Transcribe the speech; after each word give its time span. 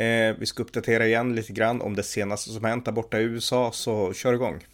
Eh, 0.00 0.36
vi 0.38 0.46
ska 0.46 0.62
uppdatera 0.62 1.06
igen 1.06 1.34
lite 1.34 1.52
grann 1.52 1.80
om 1.80 1.96
det 1.96 2.02
senaste 2.02 2.50
som 2.50 2.64
hänt 2.64 2.84
där 2.84 2.92
borta 2.92 3.20
i 3.20 3.22
USA, 3.22 3.72
så 3.72 4.12
kör 4.12 4.32
igång. 4.32 4.66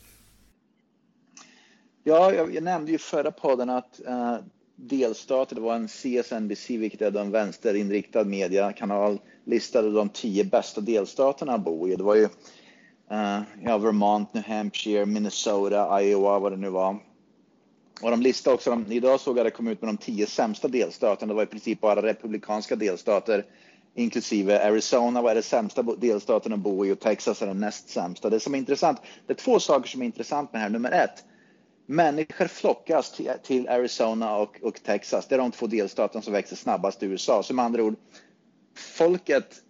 Ja, 2.05 2.33
jag, 2.33 2.55
jag 2.55 2.65
nämnde 2.65 2.93
ju 2.93 2.99
förra 2.99 3.31
podden 3.31 3.71
att 3.71 4.07
eh, 4.07 4.37
delstater, 4.77 5.55
det 5.55 5.61
var 5.61 5.75
en 5.75 5.89
CSNBC, 5.89 6.71
vilket 6.77 7.03
är 7.03 7.21
en 7.21 7.31
vänsterinriktad 7.31 8.25
mediekanal, 8.25 9.19
listade 9.45 9.93
de 9.93 10.09
tio 10.09 10.45
bästa 10.45 10.81
delstaterna 10.81 11.55
att 11.55 11.65
bo 11.65 11.89
i. 11.89 11.97
Det 11.97 12.03
var 12.03 12.15
ju 12.15 12.29
eh, 13.11 13.41
ja, 13.63 13.79
Vermont, 13.79 14.35
New 14.35 14.45
Hampshire, 14.45 15.07
Minnesota, 15.07 16.03
Iowa, 16.03 16.39
vad 16.39 16.53
det 16.53 16.57
nu 16.57 16.71
var. 16.71 16.99
Och 18.03 18.11
de 18.11 18.23
listade 18.23 18.55
också, 18.55 18.71
de, 18.71 18.93
idag 18.93 19.21
såg 19.21 19.39
jag 19.39 19.47
det 19.47 19.51
kom 19.51 19.69
ut 19.69 19.83
med 19.83 19.89
de 19.89 19.97
tio 19.97 20.27
sämsta 20.27 20.69
delstaterna. 20.69 21.33
Det 21.33 21.37
var 21.37 21.43
i 21.43 21.47
princip 21.47 21.81
bara 21.81 22.03
republikanska 22.03 22.77
delstater 22.77 23.45
inklusive 23.97 24.69
Arizona 24.69 25.23
var 25.23 25.35
det 25.35 25.43
sämsta 25.43 25.83
delstaten 25.83 26.53
att 26.53 26.59
bo 26.59 26.87
i 26.87 26.93
och 26.93 27.01
Texas 27.01 27.43
är 27.43 27.47
den 27.47 27.61
näst 27.61 27.89
sämsta. 27.89 28.31
Det 28.31 28.41
som 28.41 28.55
är 28.55 28.59
intressant, 28.59 29.01
det 29.27 29.33
är 29.33 29.37
två 29.37 29.61
saker 29.61 29.89
som 29.89 30.03
är 30.03 30.07
intressant 30.07 30.53
med 30.53 30.61
det 30.61 30.63
här. 30.63 30.71
Nummer 30.71 30.91
ett, 30.91 31.25
människor 31.87 32.47
flockas 32.47 33.13
till, 33.13 33.31
till 33.43 33.69
Arizona 33.69 34.37
och, 34.37 34.57
och, 34.63 34.83
Texas. 34.83 35.27
Det 35.27 35.35
är 35.35 35.39
de 35.39 35.51
två 35.51 35.67
delstaterna 35.67 36.23
som 36.23 36.33
växer 36.33 36.57
snabbast 36.57 37.03
i 37.03 37.07
USA. 37.07 37.43
Så 37.43 37.55
med 37.55 37.65
andra 37.65 37.83
ord, 37.83 37.95
folket 38.77 39.63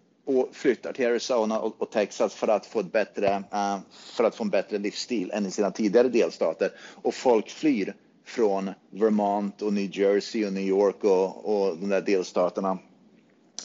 flyttar 0.53 0.93
till 0.93 1.07
Arizona 1.07 1.61
och, 1.61 1.83
och, 1.83 1.91
Texas 1.91 2.35
för 2.35 2.49
att 2.49 2.67
få 2.67 2.81
ett 2.81 2.93
bättre, 2.93 3.37
uh, 3.53 3.79
för 3.91 4.25
att 4.25 4.35
få 4.35 4.45
en 4.45 4.51
bättre 4.51 4.79
livsstil 4.79 5.31
än 5.31 5.47
i 5.47 5.51
sina 5.51 5.71
tidigare 5.71 6.09
delstater. 6.09 6.71
Och 7.03 7.15
folk 7.15 7.51
flyr 7.51 7.95
från 8.25 8.71
Vermont 8.91 9.63
och 9.63 9.73
New 9.73 9.99
Jersey 9.99 10.47
och 10.47 10.53
New 10.53 10.63
York 10.63 11.05
och, 11.05 11.45
och 11.45 11.77
de 11.77 11.89
där 11.89 12.01
delstaterna 12.01 12.79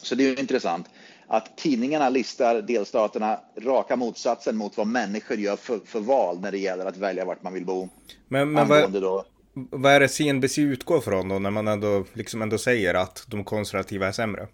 så 0.02 0.16
det 0.16 0.24
är 0.24 0.40
intressant 0.40 0.90
att 1.28 1.58
tidningarna 1.58 2.10
listar 2.10 2.62
delstaterna 2.62 3.40
raka 3.58 3.96
motsatsen 3.96 4.58
mot 4.58 4.78
vad 4.78 4.88
människor 4.88 5.38
gör 5.38 5.56
för, 5.56 5.80
för 5.86 6.00
val 6.00 6.40
när 6.40 6.52
det 6.52 6.58
gäller 6.58 6.86
att 6.86 6.98
välja 6.98 7.26
vart 7.26 7.44
man 7.44 7.54
vill 7.54 7.66
bo. 7.66 7.90
Men, 8.28 8.52
men 8.52 8.68
vad, 8.68 8.92
då, 8.92 9.26
vad 9.54 9.92
är 9.92 10.00
det 10.00 10.08
CNBC 10.08 10.58
utgår 10.58 11.02
från 11.02 11.30
då 11.30 11.40
när 11.40 11.52
man 11.52 11.68
ändå, 11.68 12.06
liksom 12.14 12.42
ändå 12.42 12.58
säger 12.58 12.94
att 12.94 13.24
de 13.28 13.44
konservativa 13.44 14.08
är 14.08 14.12
sämre? 14.12 14.48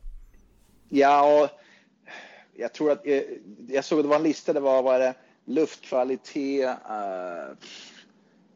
Ja, 0.90 1.42
och 1.42 1.50
jag 2.56 2.74
tror 2.74 2.92
att 2.92 3.08
eh, 3.08 3.22
jag 3.68 3.86
såg 3.86 4.00
att 4.00 4.06
det 4.06 4.10
var 4.10 4.16
en 4.16 4.24
lista. 4.24 4.54
Det 4.54 4.60
var, 4.60 4.84
vad 4.84 4.96
är 4.96 5.00
det, 5.00 5.14
luftkvalitet, 5.46 6.66
uh, 6.66 7.52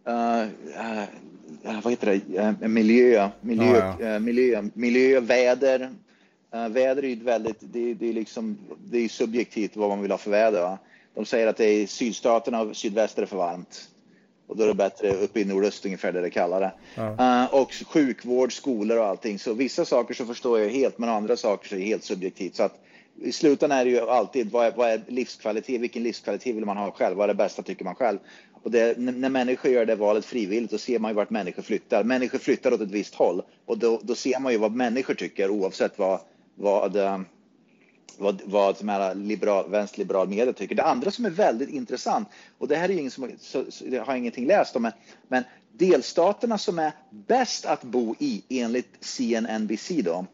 uh, 0.08 0.44
uh, 1.66 1.82
vad 1.84 1.94
heter 1.94 2.22
det, 2.60 2.68
miljö, 2.68 3.30
miljö, 3.42 3.84
ah, 3.84 3.96
ja. 4.00 4.20
miljö, 4.20 4.70
miljö, 4.74 5.20
väder, 5.20 5.90
Uh, 6.56 6.68
väder 6.68 7.04
är 7.04 7.08
ju 7.08 7.16
väldigt, 7.16 7.58
det, 7.60 7.94
det, 7.94 8.10
är 8.10 8.14
liksom, 8.14 8.58
det 8.84 8.98
är 8.98 9.10
subjektivt 9.10 9.76
vad 9.76 9.90
man 9.90 10.02
vill 10.02 10.12
ha 10.12 10.18
för 10.18 10.32
väder. 10.32 10.62
Va? 10.62 10.78
De 11.14 11.26
säger 11.26 11.48
att 11.48 11.58
det 11.58 11.66
är 11.66 11.74
i 11.74 11.88
sydstaterna 11.88 12.62
och 12.62 12.76
sydväster 12.76 13.22
är 13.22 13.26
för 13.26 13.38
varmt. 13.38 13.90
Och 14.48 14.58
då 14.58 14.64
är 14.64 14.68
det 14.68 14.74
bättre 14.74 15.14
uppe 15.14 15.40
i 15.40 15.46
nordöst 15.46 15.86
ungefär 15.86 16.12
där 16.12 16.22
det 16.22 16.28
är 16.28 16.32
kallare. 16.32 16.72
Ja. 16.96 17.44
Uh, 17.44 17.56
och 17.56 17.74
sjukvård, 17.74 18.54
skolor 18.54 18.98
och 18.98 19.06
allting. 19.06 19.40
Så 19.40 19.54
vissa 19.54 19.86
saker 19.86 20.14
så 20.14 20.26
förstår 20.26 20.60
jag 20.60 20.70
helt, 20.70 20.98
men 20.98 21.10
andra 21.10 21.38
saker 21.38 21.70
så 21.70 21.76
är 21.76 21.80
det 21.80 21.86
helt 21.86 22.04
subjektivt. 22.04 22.56
Så 22.56 22.64
att 22.64 22.80
i 23.22 23.32
slutändan 23.32 23.80
är 23.80 23.86
det 23.86 23.92
ju 23.92 24.00
alltid 24.00 24.52
vad 24.52 24.66
är, 24.66 24.72
vad 24.72 24.90
är 24.90 25.02
livskvalitet? 25.08 25.82
Vilken 25.82 26.04
livskvalitet 26.04 26.56
vill 26.56 26.66
man 26.66 26.78
ha 26.78 26.92
själv? 26.92 27.18
Vad 27.18 27.24
är 27.24 27.28
det 27.28 27.38
bästa 27.38 27.62
tycker 27.62 27.86
man 27.86 27.96
själv? 27.96 28.18
Och 28.64 28.72
det, 28.72 28.98
när 28.98 29.30
människor 29.30 29.72
gör 29.72 29.86
det 29.86 29.96
valet 29.96 30.26
frivilligt, 30.26 30.72
då 30.72 30.78
ser 30.78 31.00
man 31.00 31.12
ju 31.12 31.16
vart 31.16 31.30
människor 31.30 31.64
flyttar. 31.64 32.04
Människor 32.04 32.40
flyttar 32.40 32.74
åt 32.74 32.82
ett 32.82 32.92
visst 32.92 33.16
håll 33.16 33.42
och 33.66 33.78
då, 33.78 34.00
då 34.04 34.16
ser 34.16 34.40
man 34.40 34.52
ju 34.52 34.58
vad 34.58 34.72
människor 34.72 35.14
tycker 35.14 35.50
oavsett 35.50 36.00
vad 36.00 36.20
vad, 36.56 36.96
eh, 36.96 37.20
vad, 38.18 38.42
vad 38.46 38.78
som 38.78 38.90
är 38.90 39.16
liberal, 39.16 39.70
vänsterliberal 39.70 40.30
media 40.30 40.54
tycker. 40.54 40.76
Det 40.76 40.84
andra 40.84 41.12
som 41.12 41.26
är 41.26 41.30
väldigt 41.30 41.70
intressant, 41.70 42.28
och 42.58 42.68
det 42.68 42.76
här 42.76 42.90
är 42.90 42.94
ingen 42.94 43.12
som 43.12 43.32
så, 43.40 43.66
så, 43.70 43.86
jag 43.88 44.06
har 44.06 44.16
ingenting 44.16 44.48
läst 44.48 44.76
om, 44.76 44.92
men 45.28 45.44
delstaterna 45.72 46.58
som 46.58 46.80
är 46.80 46.92
bäst 47.10 47.66
att 47.66 47.84
bo 47.84 48.16
i 48.20 48.44
enligt 48.50 48.98
CNNBC 49.00 50.02
då, 50.02 50.26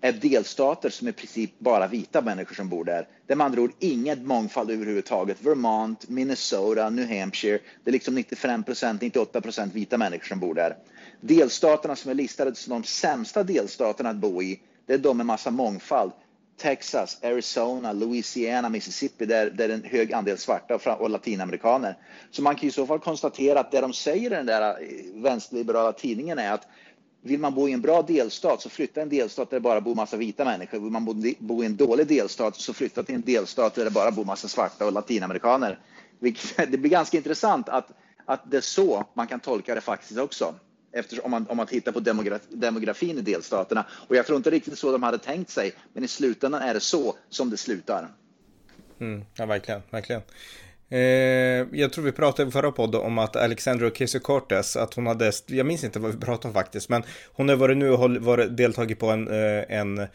är 0.00 0.12
delstater 0.12 0.90
som 0.90 1.08
i 1.08 1.12
princip 1.12 1.58
bara 1.58 1.86
vita 1.86 2.20
människor 2.20 2.54
som 2.54 2.68
bor 2.68 2.84
där. 2.84 3.08
Det 3.26 3.32
är 3.32 3.36
med 3.36 3.44
andra 3.44 3.62
ord 3.62 3.72
ingen 3.78 4.26
mångfald 4.26 4.70
överhuvudtaget. 4.70 5.42
Vermont, 5.42 6.08
Minnesota, 6.08 6.90
New 6.90 7.20
Hampshire. 7.20 7.58
Det 7.84 7.90
är 7.90 7.92
liksom 7.92 8.14
95 8.14 8.62
procent, 8.62 9.02
98% 9.02 9.72
vita 9.72 9.98
människor 9.98 10.26
som 10.26 10.40
bor 10.40 10.54
där. 10.54 10.76
Delstaterna 11.20 11.96
som 11.96 12.10
är 12.10 12.14
listade 12.14 12.54
som 12.54 12.70
de 12.70 12.84
sämsta 12.84 13.42
delstaterna 13.42 14.10
att 14.10 14.16
bo 14.16 14.42
i 14.42 14.60
det 14.86 14.94
är 14.94 14.98
de 14.98 15.16
med 15.16 15.26
massa 15.26 15.50
mångfald. 15.50 16.12
Texas, 16.56 17.18
Arizona, 17.22 17.92
Louisiana, 17.92 18.68
Mississippi, 18.68 19.26
där, 19.26 19.50
där 19.50 19.68
är 19.68 19.74
en 19.74 19.84
hög 19.84 20.12
andel 20.12 20.38
svarta 20.38 20.96
och 20.96 21.10
latinamerikaner. 21.10 21.96
Så 22.30 22.42
man 22.42 22.56
kan 22.56 22.68
i 22.68 22.72
så 22.72 22.86
fall 22.86 22.98
konstatera 22.98 23.60
att 23.60 23.70
det 23.70 23.80
de 23.80 23.92
säger 23.92 24.32
i 24.32 24.34
den 24.34 24.46
där 24.46 24.62
eh, 24.62 25.22
vänsterliberala 25.22 25.92
tidningen 25.92 26.38
är 26.38 26.52
att 26.52 26.66
vill 27.22 27.40
man 27.40 27.54
bo 27.54 27.68
i 27.68 27.72
en 27.72 27.80
bra 27.80 28.02
delstat 28.02 28.60
så 28.60 28.68
flytta 28.68 29.02
en 29.02 29.08
delstat 29.08 29.50
där 29.50 29.56
det 29.56 29.60
bara 29.60 29.80
bor 29.80 29.94
massa 29.94 30.16
vita 30.16 30.44
människor. 30.44 30.78
Vill 30.78 30.90
man 30.90 31.04
bo, 31.04 31.14
bo 31.38 31.62
i 31.62 31.66
en 31.66 31.76
dålig 31.76 32.06
delstat 32.06 32.56
så 32.56 32.74
flytta 32.74 33.02
till 33.02 33.14
en 33.14 33.22
delstat 33.26 33.74
där 33.74 33.84
det 33.84 33.90
bara 33.90 34.10
bor 34.10 34.24
massa 34.24 34.48
svarta 34.48 34.86
och 34.86 34.92
latinamerikaner. 34.92 35.78
Det 36.56 36.78
blir 36.78 36.90
ganska 36.90 37.16
intressant 37.16 37.68
att, 37.68 37.88
att 38.24 38.50
det 38.50 38.56
är 38.56 38.60
så 38.60 39.04
man 39.14 39.26
kan 39.26 39.40
tolka 39.40 39.74
det 39.74 39.80
faktiskt 39.80 40.18
också 40.18 40.54
eftersom, 40.92 41.24
om, 41.24 41.30
man, 41.30 41.46
om 41.48 41.56
man 41.56 41.66
tittar 41.66 41.92
på 41.92 42.00
demograf, 42.00 42.42
demografin 42.48 43.18
i 43.18 43.20
delstaterna. 43.20 43.86
Och 44.08 44.16
jag 44.16 44.26
tror 44.26 44.36
inte 44.36 44.50
riktigt 44.50 44.78
så 44.78 44.92
de 44.92 45.02
hade 45.02 45.18
tänkt 45.18 45.50
sig, 45.50 45.72
men 45.92 46.04
i 46.04 46.08
slutändan 46.08 46.62
är 46.62 46.74
det 46.74 46.80
så 46.80 47.16
som 47.28 47.50
det 47.50 47.56
slutar. 47.56 48.08
Mm, 49.00 49.24
ja, 49.34 49.46
verkligen, 49.46 49.82
verkligen. 49.90 50.22
Eh, 50.88 50.98
jag 51.80 51.92
tror 51.92 52.04
vi 52.04 52.12
pratade 52.12 52.48
i 52.48 52.52
förra 52.52 52.72
podden 52.72 53.00
om 53.00 53.18
att 53.18 53.36
Alexandra 53.36 53.88
Ocasio-Cortez, 53.88 54.78
att 54.78 54.94
hon 54.94 55.06
hade, 55.06 55.32
jag 55.46 55.66
minns 55.66 55.84
inte 55.84 55.98
vad 55.98 56.12
vi 56.12 56.20
pratade 56.20 56.48
om 56.48 56.54
faktiskt, 56.54 56.88
men 56.88 57.02
hon 57.32 57.48
har 57.48 57.56
varit 57.56 57.76
nu 57.76 57.90
och 57.90 58.50
deltagit 58.50 58.98
på 58.98 59.06
en, 59.06 59.28
eh, 59.28 59.64
en 59.68 60.06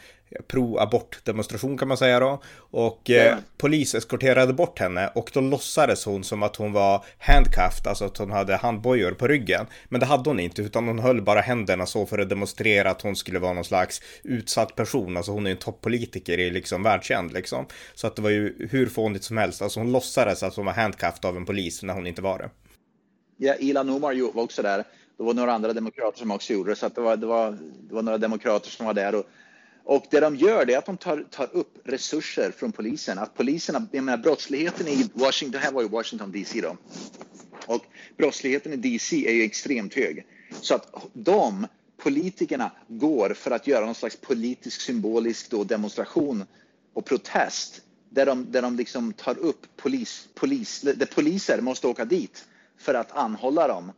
pro-abort-demonstration 0.48 1.78
kan 1.78 1.88
man 1.88 1.98
säga 1.98 2.20
då. 2.20 2.42
Och 2.58 3.10
eh, 3.10 3.38
polis 3.58 3.96
eskorterade 3.96 4.54
bort 4.54 4.80
henne 4.80 5.12
och 5.16 5.32
då 5.34 5.42
låtsades 5.42 6.06
hon 6.06 6.24
som 6.24 6.44
att 6.44 6.56
hon 6.56 6.74
var 6.74 7.06
handcuffed, 7.20 7.88
alltså 7.88 8.06
att 8.06 8.18
hon 8.18 8.32
hade 8.32 8.56
handbojor 8.56 9.12
på 9.12 9.28
ryggen. 9.28 9.66
Men 9.90 10.00
det 10.00 10.06
hade 10.06 10.30
hon 10.30 10.40
inte, 10.40 10.62
utan 10.62 10.88
hon 10.88 11.00
höll 11.00 11.22
bara 11.22 11.42
händerna 11.42 11.86
så 11.86 12.06
för 12.06 12.20
att 12.20 12.30
demonstrera 12.30 12.92
att 12.92 13.02
hon 13.02 13.16
skulle 13.16 13.40
vara 13.40 13.54
någon 13.54 13.64
slags 13.64 14.02
utsatt 14.24 14.76
person. 14.76 15.18
Alltså 15.18 15.32
hon 15.32 15.48
är 15.48 15.52
en 15.52 15.58
toppolitiker 15.58 16.38
i 16.38 16.50
liksom 16.50 16.84
världskänd 16.84 17.34
liksom. 17.34 17.66
Så 17.96 18.08
att 18.08 18.16
det 18.16 18.22
var 18.22 18.30
ju 18.30 18.68
hur 18.72 18.88
fånigt 18.88 19.24
som 19.24 19.38
helst. 19.38 19.62
Alltså 19.62 19.80
hon 19.80 19.92
låtsades 19.92 20.44
att 20.44 20.56
hon 20.56 20.66
var 20.66 20.74
handcuffed 20.74 21.26
av 21.26 21.38
en 21.38 21.46
polis 21.46 21.84
när 21.84 21.94
hon 21.94 22.08
inte 22.08 22.22
var 22.22 22.40
det. 22.40 22.50
Ja, 23.38 23.56
Ilan 23.56 23.90
Omar 23.90 24.34
var 24.34 24.44
också 24.44 24.62
där. 24.62 24.84
Det 25.18 25.24
var 25.24 25.34
några 25.34 25.54
andra 25.54 25.74
demokrater 25.74 26.20
som 26.20 26.32
också 26.32 26.54
gjorde 26.54 26.72
det, 26.72 26.76
så 26.76 26.86
att 26.86 26.96
det 26.96 27.02
var, 27.02 27.18
det 27.18 27.26
var, 27.26 27.52
det 27.90 27.96
var 27.96 28.02
några 28.02 28.18
demokrater 28.18 28.70
som 28.70 28.86
var 28.86 28.94
där 28.94 29.16
och 29.16 29.26
och 29.84 30.06
det 30.10 30.20
de 30.20 30.36
gör 30.36 30.70
är 30.70 30.78
att 30.78 30.86
de 30.86 30.98
tar, 30.98 31.26
tar 31.32 31.50
upp 31.56 31.78
resurser 31.84 32.52
från 32.52 32.72
polisen. 32.72 33.20
Att 33.20 33.34
poliserna, 33.34 33.88
jag 33.92 34.04
menar 34.04 34.18
brottsligheten 34.18 34.88
i 34.88 35.10
Washington, 35.14 35.52
det 35.52 35.66
här 35.66 35.72
var 35.72 35.82
ju 35.82 35.88
Washington 35.88 36.32
DC 36.32 36.62
då. 36.62 36.78
Och 37.66 37.86
brottsligheten 38.18 38.74
i 38.74 38.76
DC 38.76 39.28
är 39.28 39.34
ju 39.34 39.44
extremt 39.44 39.94
hög. 39.94 40.26
Så 40.62 40.76
att 40.76 40.94
de 41.14 41.68
politikerna 41.98 42.72
går 42.88 43.34
för 43.34 43.52
att 43.52 43.68
göra 43.68 43.86
någon 43.86 43.96
slags 43.96 44.16
politisk 44.16 44.82
symbolisk 44.82 45.50
då 45.52 45.64
demonstration 45.64 46.46
och 46.94 47.06
protest 47.06 47.82
där 48.10 48.26
de, 48.26 48.52
där 48.52 48.62
de 48.62 48.76
liksom 48.76 49.14
tar 49.14 49.38
upp 49.38 49.68
polis, 49.76 50.28
polis, 50.34 50.82
där 50.82 51.06
poliser 51.06 51.62
måste 51.62 51.88
åka 51.88 52.06
dit 52.06 52.46
för 52.78 52.94
att 52.94 53.12
anhålla 53.12 53.68
dem 53.68 53.92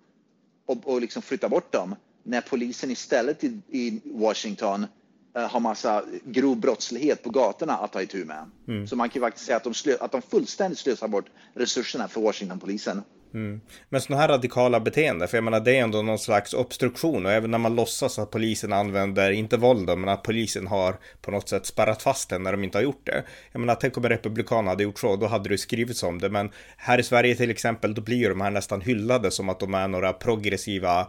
och, 0.65 0.87
och 0.87 1.01
liksom 1.01 1.21
flytta 1.21 1.49
bort 1.49 1.71
dem. 1.71 1.95
När 2.23 2.41
polisen 2.41 2.91
istället 2.91 3.43
i, 3.43 3.61
i 3.67 4.01
Washington 4.03 4.85
har 5.33 5.59
massa 5.59 6.03
grov 6.25 6.57
brottslighet 6.57 7.23
på 7.23 7.29
gatorna 7.29 7.73
att 7.73 7.93
ta 7.93 8.01
itu 8.01 8.25
med. 8.25 8.49
Mm. 8.67 8.87
Så 8.87 8.95
man 8.95 9.09
kan 9.09 9.21
faktiskt 9.21 9.45
säga 9.45 9.57
att 9.57 9.63
de, 9.63 9.73
slö, 9.73 9.95
att 9.99 10.11
de 10.11 10.21
fullständigt 10.21 10.79
slösar 10.79 11.07
bort 11.07 11.25
resurserna 11.53 12.07
för 12.07 12.21
Washingtonpolisen. 12.21 13.03
Mm. 13.33 13.61
Men 13.89 14.01
sådana 14.01 14.21
här 14.21 14.27
radikala 14.27 14.79
beteenden, 14.79 15.27
för 15.27 15.37
jag 15.37 15.43
menar 15.43 15.59
det 15.59 15.77
är 15.77 15.83
ändå 15.83 16.01
någon 16.01 16.19
slags 16.19 16.53
obstruktion 16.53 17.25
och 17.25 17.31
även 17.31 17.51
när 17.51 17.57
man 17.57 17.75
låtsas 17.75 18.19
att 18.19 18.31
polisen 18.31 18.73
använder, 18.73 19.31
inte 19.31 19.57
våld 19.57 19.89
men 19.97 20.09
att 20.09 20.23
polisen 20.23 20.67
har 20.67 20.95
på 21.21 21.31
något 21.31 21.49
sätt 21.49 21.65
spärrat 21.65 22.01
fast 22.01 22.29
den 22.29 22.43
när 22.43 22.51
de 22.51 22.63
inte 22.63 22.77
har 22.77 22.83
gjort 22.83 23.05
det. 23.05 23.23
Jag 23.51 23.59
menar 23.59 23.75
tänk 23.75 23.97
om 23.97 24.05
en 24.05 24.09
republikan 24.09 24.67
hade 24.67 24.83
gjort 24.83 24.99
så, 24.99 25.15
då 25.15 25.27
hade 25.27 25.49
det 25.49 25.57
skrivits 25.57 26.03
om 26.03 26.19
det, 26.19 26.29
men 26.29 26.49
här 26.77 26.99
i 26.99 27.03
Sverige 27.03 27.35
till 27.35 27.51
exempel, 27.51 27.93
då 27.93 28.01
blir 28.01 28.29
de 28.29 28.41
här 28.41 28.51
nästan 28.51 28.81
hyllade 28.81 29.31
som 29.31 29.49
att 29.49 29.59
de 29.59 29.73
är 29.73 29.87
några 29.87 30.13
progressiva, 30.13 31.07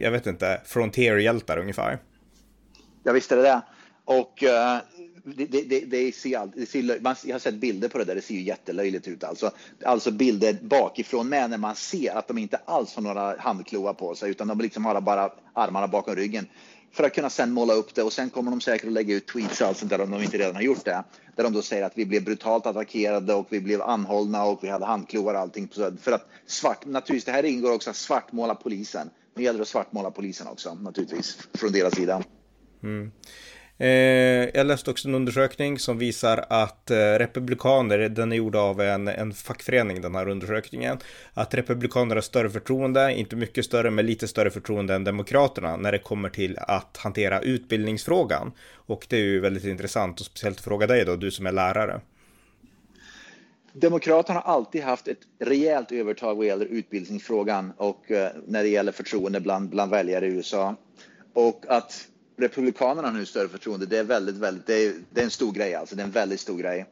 jag 0.00 0.10
vet 0.10 0.26
inte, 0.26 0.60
frontierhjältar 0.64 1.58
ungefär. 1.58 1.98
Ja 3.02 3.12
visst 3.12 3.32
är 3.32 3.36
det 3.36 3.48
eh, 3.48 3.54
det. 3.54 3.62
Och 4.04 4.42
uh, 4.42 4.78
det, 5.24 5.46
det, 5.46 5.80
det, 5.80 6.14
ser 6.14 6.38
all, 6.38 6.50
det 6.56 6.66
ser, 6.66 7.00
man, 7.00 7.16
jag 7.24 7.34
har 7.34 7.38
sett 7.38 7.54
bilder 7.54 7.88
på 7.88 7.98
det 7.98 8.04
där, 8.04 8.14
det 8.14 8.22
ser 8.22 8.34
ju 8.34 8.42
jättelöjligt 8.42 9.08
ut 9.08 9.24
alltså. 9.24 9.50
Alltså 9.84 10.10
bilder 10.10 10.58
bakifrån 10.62 11.28
med 11.28 11.50
när 11.50 11.58
man 11.58 11.74
ser 11.74 12.16
att 12.16 12.28
de 12.28 12.38
inte 12.38 12.56
alls 12.56 12.94
har 12.94 13.02
några 13.02 13.36
handklovar 13.38 13.94
på 13.94 14.14
sig 14.14 14.30
utan 14.30 14.48
de 14.48 14.60
liksom 14.60 14.84
har 14.84 15.00
bara 15.00 15.30
armarna 15.52 15.88
bakom 15.88 16.16
ryggen. 16.16 16.46
För 16.92 17.04
att 17.04 17.14
kunna 17.14 17.30
sen 17.30 17.52
måla 17.52 17.74
upp 17.74 17.94
det 17.94 18.02
och 18.02 18.12
sen 18.12 18.30
kommer 18.30 18.50
de 18.50 18.60
säkert 18.60 18.86
att 18.86 18.92
lägga 18.92 19.14
ut 19.14 19.26
tweets 19.26 19.60
och 19.60 19.66
allt 19.66 19.76
sånt 19.76 19.90
där 19.90 20.00
om 20.00 20.10
de 20.10 20.22
inte 20.22 20.38
redan 20.38 20.54
har 20.54 20.62
gjort 20.62 20.84
det. 20.84 21.04
Där 21.36 21.44
de 21.44 21.52
då 21.52 21.62
säger 21.62 21.82
att 21.86 21.98
vi 21.98 22.06
blev 22.06 22.24
brutalt 22.24 22.66
attackerade 22.66 23.34
och 23.34 23.46
vi 23.48 23.60
blev 23.60 23.82
anhållna 23.82 24.44
och 24.44 24.64
vi 24.64 24.68
hade 24.68 24.84
handklovar 24.84 25.34
och 25.34 25.40
allting. 25.40 25.68
För 26.00 26.12
att 26.12 26.28
svart, 26.46 26.86
naturligtvis, 26.86 27.24
det 27.24 27.32
här 27.32 27.44
ingår 27.44 27.72
också 27.72 27.90
att 27.90 27.96
svartmåla 27.96 28.54
polisen. 28.54 29.10
Nu 29.34 29.42
gäller 29.42 29.58
det 29.58 29.62
att 29.62 29.68
svartmåla 29.68 30.10
polisen 30.10 30.46
också 30.46 30.74
naturligtvis 30.74 31.38
från 31.54 31.72
deras 31.72 31.94
sida. 31.94 32.22
Mm. 32.82 33.12
Eh, 33.78 34.50
jag 34.54 34.66
läste 34.66 34.90
också 34.90 35.08
en 35.08 35.14
undersökning 35.14 35.78
som 35.78 35.98
visar 35.98 36.44
att 36.48 36.90
eh, 36.90 36.96
republikaner, 36.96 37.98
den 37.98 38.32
är 38.32 38.36
gjord 38.36 38.56
av 38.56 38.80
en, 38.80 39.08
en 39.08 39.32
fackförening 39.32 40.00
den 40.00 40.14
här 40.14 40.28
undersökningen, 40.28 40.98
att 41.34 41.54
republikaner 41.54 42.14
har 42.14 42.22
större 42.22 42.50
förtroende, 42.50 43.14
inte 43.14 43.36
mycket 43.36 43.64
större, 43.64 43.90
men 43.90 44.06
lite 44.06 44.28
större 44.28 44.50
förtroende 44.50 44.94
än 44.94 45.04
demokraterna 45.04 45.76
när 45.76 45.92
det 45.92 45.98
kommer 45.98 46.28
till 46.28 46.58
att 46.58 46.96
hantera 46.96 47.40
utbildningsfrågan. 47.40 48.52
Och 48.74 49.06
det 49.08 49.16
är 49.16 49.20
ju 49.20 49.40
väldigt 49.40 49.64
intressant 49.64 50.20
och 50.20 50.26
speciellt 50.26 50.58
att 50.58 50.64
fråga 50.64 50.86
dig 50.86 51.04
då, 51.04 51.16
du 51.16 51.30
som 51.30 51.46
är 51.46 51.52
lärare. 51.52 52.00
Demokraterna 53.72 54.40
har 54.40 54.54
alltid 54.54 54.82
haft 54.82 55.08
ett 55.08 55.20
rejält 55.40 55.92
övertag 55.92 56.34
vad 56.34 56.46
gäller 56.46 56.66
utbildningsfrågan 56.66 57.72
och 57.76 58.10
eh, 58.10 58.30
när 58.46 58.62
det 58.62 58.68
gäller 58.68 58.92
förtroende 58.92 59.40
bland, 59.40 59.70
bland 59.70 59.90
väljare 59.90 60.26
i 60.26 60.28
USA. 60.28 60.76
Och 61.34 61.64
att 61.68 62.08
Republikanerna 62.36 63.08
har 63.08 63.14
nu 63.14 63.26
större 63.26 63.48
förtroende, 63.48 63.86
det 63.86 63.98
är 63.98 64.04
väldigt, 64.04 64.36
väldigt, 64.36 64.66
det 64.66 64.86
är, 64.86 64.94
det 65.10 65.20
är 65.20 65.24
en 65.24 65.30
stor 65.30 65.52
grej 65.52 65.74
alltså, 65.74 65.96
det 65.96 66.02
är 66.02 66.06
en 66.06 66.10
väldigt 66.10 66.40
stor 66.40 66.58
grej. 66.58 66.86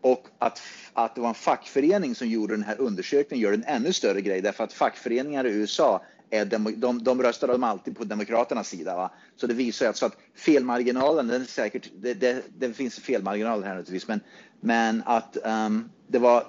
Och 0.00 0.26
att, 0.38 0.62
att 0.92 1.14
det 1.14 1.20
var 1.20 1.28
en 1.28 1.34
fackförening 1.34 2.14
som 2.14 2.28
gjorde 2.28 2.54
den 2.54 2.62
här 2.62 2.80
undersökningen 2.80 3.42
gör 3.42 3.52
en 3.52 3.64
ännu 3.64 3.92
större 3.92 4.20
grej 4.20 4.40
därför 4.40 4.64
att 4.64 4.72
fackföreningar 4.72 5.46
i 5.46 5.50
USA 5.50 6.02
är 6.30 6.44
demo, 6.44 6.70
de, 6.70 7.04
de 7.04 7.22
röstar 7.22 7.48
de 7.48 7.64
alltid 7.64 7.96
på 7.96 8.04
Demokraternas 8.04 8.68
sida. 8.68 8.96
Va? 8.96 9.10
Så 9.36 9.46
det 9.46 9.54
visar 9.54 9.86
ju 9.86 9.88
alltså 9.88 10.06
att 10.06 10.16
felmarginalen, 10.34 11.28
den 11.28 11.42
är 11.42 11.46
säkert, 11.46 11.90
det, 11.96 12.14
det, 12.14 12.42
det 12.58 12.72
finns 12.72 12.98
felmarginaler 12.98 13.66
här 13.66 13.74
naturligtvis, 13.74 14.08
men, 14.08 14.20
men 14.60 15.02
att 15.06 15.36
um, 15.44 15.90
det 16.08 16.18
var 16.18 16.44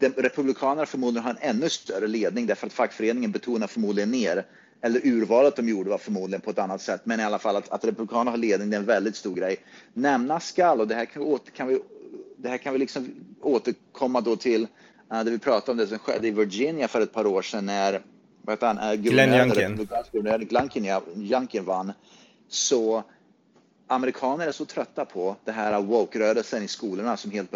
Republikanerna 0.00 0.86
förmodligen 0.86 1.24
har 1.24 1.30
en 1.30 1.56
ännu 1.56 1.68
större 1.68 2.06
ledning 2.06 2.46
därför 2.46 2.66
att 2.66 2.72
fackföreningen 2.72 3.32
betonar 3.32 3.66
förmodligen 3.66 4.10
ner 4.10 4.46
eller 4.84 5.06
urvalet 5.06 5.56
de 5.56 5.68
gjorde 5.68 5.90
var 5.90 5.98
förmodligen 5.98 6.40
på 6.40 6.50
ett 6.50 6.58
annat 6.58 6.80
sätt, 6.80 7.00
men 7.04 7.20
i 7.20 7.22
alla 7.22 7.38
fall 7.38 7.56
att, 7.56 7.68
att 7.68 7.84
Republikanerna 7.84 8.30
har 8.30 8.38
ledning, 8.38 8.70
det 8.70 8.76
är 8.76 8.80
en 8.80 8.86
väldigt 8.86 9.16
stor 9.16 9.34
grej. 9.34 9.56
Nämna 9.92 10.40
skall, 10.40 10.80
och 10.80 10.88
det 10.88 10.94
här 10.94 11.04
kan 11.04 11.22
vi, 11.22 11.28
åter, 11.28 11.50
kan 11.50 11.66
vi, 11.66 11.80
det 12.36 12.48
här 12.48 12.58
kan 12.58 12.72
vi 12.72 12.78
liksom 12.78 13.14
återkomma 13.40 14.20
då 14.20 14.36
till 14.36 14.66
uh, 15.12 15.24
det 15.24 15.30
vi 15.30 15.38
pratade 15.38 15.72
om 15.72 15.78
det 15.78 15.86
som 15.86 15.98
skedde 15.98 16.28
i 16.28 16.30
Virginia 16.30 16.88
för 16.88 17.00
ett 17.00 17.12
par 17.12 17.26
år 17.26 17.42
sedan 17.42 17.66
när 17.66 18.02
vad 18.42 18.52
heter 18.52 18.66
han, 18.66 18.78
uh, 18.78 18.94
Glenn 18.94 19.34
Youngkin. 19.34 19.88
Youngkin 21.16 21.64
vann. 21.64 21.92
Så 22.48 23.02
amerikaner 23.86 24.46
är 24.46 24.52
så 24.52 24.64
trötta 24.64 25.04
på 25.04 25.36
det 25.44 25.52
här 25.52 25.82
woke-rörelsen 25.82 26.62
i 26.62 26.68
skolorna 26.68 27.16
som, 27.16 27.30
helt, 27.30 27.54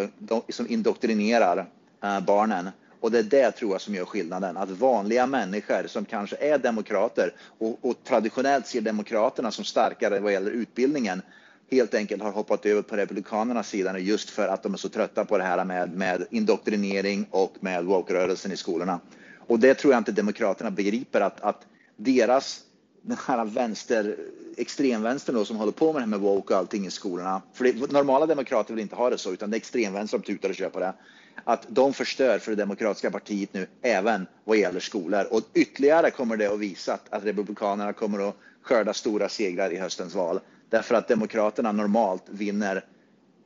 som 0.48 0.68
indoktrinerar 0.68 1.58
uh, 2.04 2.20
barnen 2.20 2.70
och 3.00 3.10
det 3.10 3.18
är 3.18 3.22
det 3.22 3.50
tror 3.50 3.72
jag 3.72 3.80
som 3.80 3.94
gör 3.94 4.04
skillnaden. 4.04 4.56
Att 4.56 4.70
vanliga 4.70 5.26
människor 5.26 5.86
som 5.86 6.04
kanske 6.04 6.36
är 6.36 6.58
demokrater 6.58 7.32
och, 7.58 7.78
och 7.82 8.04
traditionellt 8.04 8.66
ser 8.66 8.80
demokraterna 8.80 9.50
som 9.50 9.64
starkare 9.64 10.20
vad 10.20 10.32
gäller 10.32 10.50
utbildningen 10.50 11.22
helt 11.70 11.94
enkelt 11.94 12.22
har 12.22 12.32
hoppat 12.32 12.66
över 12.66 12.82
på 12.82 12.96
republikanernas 12.96 13.68
sida 13.68 13.98
just 13.98 14.30
för 14.30 14.48
att 14.48 14.62
de 14.62 14.74
är 14.74 14.78
så 14.78 14.88
trötta 14.88 15.24
på 15.24 15.38
det 15.38 15.44
här 15.44 15.64
med, 15.64 15.92
med 15.92 16.26
indoktrinering 16.30 17.26
och 17.30 17.54
med 17.60 17.84
woke-rörelsen 17.84 18.52
i 18.52 18.56
skolorna. 18.56 19.00
Och 19.38 19.58
det 19.58 19.74
tror 19.74 19.92
jag 19.92 20.00
inte 20.00 20.12
demokraterna 20.12 20.70
begriper 20.70 21.20
att, 21.20 21.40
att 21.40 21.66
deras 21.96 22.60
den 23.02 23.16
här 23.26 23.44
vänster, 23.44 24.16
extremvänstern 24.56 25.36
då, 25.36 25.44
som 25.44 25.56
håller 25.56 25.72
på 25.72 25.86
med 25.86 25.94
det 25.94 26.00
här 26.00 26.06
med 26.06 26.20
woke 26.20 26.54
och 26.54 26.58
allting 26.58 26.86
i 26.86 26.90
skolorna. 26.90 27.42
För 27.52 27.64
det, 27.64 27.92
normala 27.92 28.26
demokrater 28.26 28.74
vill 28.74 28.82
inte 28.82 28.96
ha 28.96 29.10
det 29.10 29.18
så, 29.18 29.32
utan 29.32 29.50
det 29.50 29.56
är 29.56 29.58
extremvänstern 29.58 30.22
som 30.22 30.34
tutar 30.34 30.48
och 30.48 30.54
kör 30.54 30.68
på 30.68 30.80
det 30.80 30.94
att 31.44 31.66
de 31.68 31.92
förstör 31.92 32.38
för 32.38 32.50
det 32.50 32.56
demokratiska 32.56 33.10
partiet 33.10 33.54
nu 33.54 33.66
även 33.82 34.26
vad 34.44 34.56
gäller 34.56 34.80
skolor. 34.80 35.26
Och 35.30 35.40
ytterligare 35.54 36.10
kommer 36.10 36.36
det 36.36 36.46
att 36.46 36.58
visa 36.58 36.94
att, 36.94 37.12
att 37.12 37.24
republikanerna 37.24 37.92
kommer 37.92 38.28
att 38.28 38.36
skörda 38.62 38.92
stora 38.94 39.28
segrar 39.28 39.70
i 39.72 39.76
höstens 39.76 40.14
val. 40.14 40.40
Därför 40.70 40.94
att 40.94 41.08
demokraterna 41.08 41.72
normalt 41.72 42.24
vinner 42.26 42.84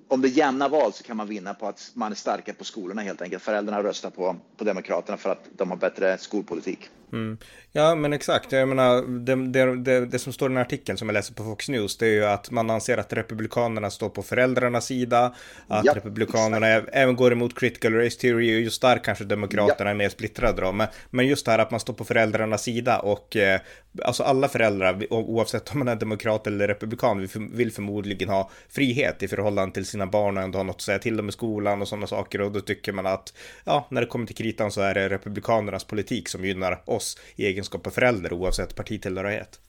om 0.08 0.22
det 0.22 0.28
är 0.28 0.30
jämna 0.30 0.68
val 0.68 0.92
så 0.92 1.04
kan 1.04 1.16
man 1.16 1.28
vinna 1.28 1.54
på 1.54 1.66
att 1.68 1.90
man 1.94 2.12
är 2.12 2.16
starkare 2.16 2.54
på 2.56 2.64
skolorna 2.64 3.02
helt 3.02 3.22
enkelt. 3.22 3.42
Föräldrarna 3.42 3.82
röstar 3.82 4.10
på, 4.10 4.36
på 4.56 4.64
Demokraterna 4.64 5.18
för 5.18 5.30
att 5.30 5.48
de 5.56 5.70
har 5.70 5.76
bättre 5.76 6.18
skolpolitik. 6.18 6.90
Mm. 7.12 7.38
Ja, 7.72 7.94
men 7.94 8.12
exakt. 8.12 8.52
Jag 8.52 8.68
menar, 8.68 9.02
det, 9.02 9.34
det, 9.52 9.76
det, 9.76 10.06
det, 10.06 10.18
som 10.18 10.32
står 10.32 10.48
i 10.48 10.50
den 10.50 10.56
här 10.56 10.64
artikeln 10.64 10.98
som 10.98 11.08
jag 11.08 11.14
läser 11.14 11.34
på 11.34 11.44
Fox 11.44 11.68
News, 11.68 11.96
det 11.96 12.06
är 12.06 12.10
ju 12.10 12.24
att 12.24 12.50
man 12.50 12.70
anser 12.70 12.98
att 12.98 13.12
Republikanerna 13.12 13.90
står 13.90 14.08
på 14.08 14.22
föräldrarnas 14.22 14.86
sida, 14.86 15.34
att 15.68 15.84
ja, 15.84 15.94
Republikanerna 15.94 16.68
exakt. 16.68 16.96
även 16.96 17.16
går 17.16 17.32
emot 17.32 17.58
critical 17.58 17.92
race 17.92 18.20
theory, 18.20 18.56
och 18.56 18.60
just 18.60 18.82
där 18.82 19.04
kanske 19.04 19.24
Demokraterna 19.24 19.90
ja. 19.90 19.90
är 19.90 19.94
mer 19.94 20.08
splittrade 20.08 20.62
då, 20.62 20.72
men, 20.72 20.86
men 21.10 21.26
just 21.26 21.44
det 21.44 21.50
här 21.52 21.58
att 21.58 21.70
man 21.70 21.80
står 21.80 21.94
på 21.94 22.04
föräldrarnas 22.04 22.62
sida 22.62 22.98
och 22.98 23.36
eh, 23.36 23.60
alltså 24.02 24.22
alla 24.22 24.48
föräldrar, 24.48 25.06
oavsett 25.10 25.72
om 25.72 25.78
man 25.78 25.88
är 25.88 25.96
demokrat 25.96 26.46
eller 26.46 26.68
republikan, 26.68 27.28
vill 27.52 27.72
förmodligen 27.72 28.28
ha 28.28 28.50
frihet 28.68 29.22
i 29.22 29.28
förhållande 29.28 29.74
till 29.74 29.86
sina 29.86 30.06
barn 30.06 30.36
och 30.36 30.42
ändå 30.42 30.58
ha 30.58 30.62
något 30.62 30.76
att 30.76 30.82
säga 30.82 30.98
till 30.98 31.16
dem 31.16 31.28
i 31.28 31.32
skolan 31.32 31.82
och 31.82 31.88
sådana 31.88 32.06
saker 32.06 32.40
och 32.40 32.52
då 32.52 32.60
tycker 32.60 32.92
man 32.92 33.06
att, 33.06 33.34
ja, 33.64 33.86
när 33.90 34.00
det 34.00 34.06
kommer 34.06 34.26
till 34.26 34.36
kritan 34.36 34.70
så 34.70 34.80
är 34.80 34.94
det 34.94 35.08
Republikanernas 35.08 35.84
politik 35.84 36.28
som 36.28 36.44
gynnar 36.44 36.82
oss 36.84 37.01
oss 37.02 37.18
i 37.36 37.46
egenskap 37.46 37.86
av 37.86 37.90
förälder 37.90 38.32
oavsett 38.32 38.74
partitillhörighet. 38.74 39.60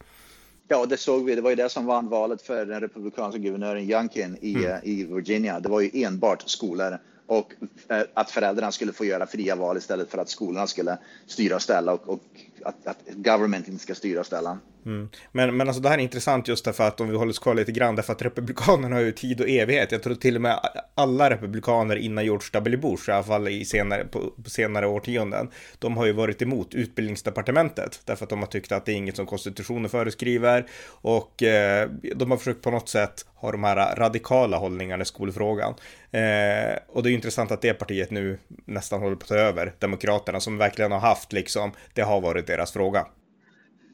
Ja, 0.68 0.86
det 0.86 0.98
såg 0.98 1.26
vi. 1.26 1.36
Det 1.36 1.42
var 1.42 1.50
ju 1.50 1.56
det 1.56 1.70
som 1.70 1.86
vann 1.86 2.10
valet 2.10 2.42
för 2.42 2.66
den 2.66 2.80
republikanska 2.80 3.40
guvernören 3.40 3.90
Youngkin 3.90 4.38
i, 4.42 4.56
mm. 4.56 4.80
i 4.84 5.04
Virginia. 5.04 5.60
Det 5.60 5.70
var 5.70 5.82
ju 5.82 6.04
enbart 6.04 6.50
skolor 6.50 6.98
och 7.28 7.54
eh, 7.88 8.02
att 8.14 8.32
föräldrarna 8.32 8.72
skulle 8.72 8.94
få 8.94 9.06
göra 9.06 9.28
fria 9.28 9.56
val 9.56 9.78
istället 9.78 10.10
för 10.12 10.18
att 10.18 10.30
skolorna 10.30 10.68
skulle 10.68 10.98
styra 11.28 11.56
och 11.56 11.62
ställa 11.62 11.94
och, 11.94 12.10
och 12.10 12.24
att, 12.64 12.88
att 12.88 12.98
government 13.16 13.68
inte 13.68 13.84
ska 13.84 13.96
styra 13.96 14.20
och 14.20 14.26
ställa. 14.26 14.60
Mm. 14.86 15.10
Men, 15.32 15.58
men 15.58 15.68
alltså 15.68 15.82
det 15.82 15.90
här 15.90 15.98
är 15.98 16.02
intressant 16.02 16.48
just 16.48 16.66
därför 16.66 16.88
att 16.88 17.02
om 17.02 17.10
vi 17.10 17.18
håller 17.18 17.32
oss 17.32 17.40
kvar 17.40 17.56
lite 17.56 17.72
grann, 17.72 17.96
därför 17.96 18.14
att 18.14 18.22
republikanerna 18.22 18.96
har 18.96 19.02
ju 19.02 19.12
tid 19.12 19.42
och 19.42 19.50
evighet. 19.50 19.92
Jag 19.92 20.04
tror 20.04 20.16
till 20.16 20.36
och 20.36 20.42
med 20.42 20.60
alla 20.96 21.30
republikaner 21.30 21.96
innan 21.96 22.26
George 22.26 22.48
W. 22.52 22.78
Bush, 22.78 23.10
i 23.10 23.12
alla 23.12 23.24
fall 23.24 23.48
i 23.48 23.66
senare, 23.66 24.06
på, 24.06 24.20
på 24.44 24.50
senare 24.50 24.88
årtionden, 24.88 25.50
de 25.80 25.98
har 25.98 26.06
ju 26.06 26.12
varit 26.12 26.42
emot 26.42 26.74
utbildningsdepartementet, 26.74 28.02
därför 28.06 28.26
att 28.26 28.30
de 28.30 28.40
har 28.40 28.48
tyckt 28.48 28.72
att 28.72 28.86
det 28.86 28.92
är 28.92 28.96
inget 28.96 29.16
som 29.16 29.26
konstitutionen 29.26 29.90
föreskriver 29.90 30.66
och 30.86 31.44
eh, 31.44 31.90
de 32.16 32.32
har 32.32 32.38
försökt 32.38 32.62
på 32.62 32.72
något 32.72 32.90
sätt 32.90 33.26
ha 33.36 33.52
de 33.52 33.64
här 33.64 33.96
radikala 33.96 34.58
hållningarna 34.58 35.02
i 35.02 35.06
skolfrågan. 35.06 35.74
Eh, 36.12 36.78
och 36.88 37.04
det 37.04 37.08
är 37.08 37.12
ju 37.12 37.16
intressant 37.16 37.52
att 37.52 37.62
det 37.62 37.74
partiet 37.74 38.12
nu 38.12 38.40
nästan 38.66 39.02
håller 39.02 39.16
på 39.16 39.24
att 39.24 39.28
ta 39.28 39.36
över 39.36 39.74
Demokraterna 39.80 40.40
som 40.40 40.58
verkligen 40.58 40.92
har 40.92 41.00
haft 41.00 41.34
liksom, 41.34 41.72
det 41.94 42.02
har 42.02 42.22
varit 42.22 42.48
deras 42.48 42.72
fråga. 42.72 43.06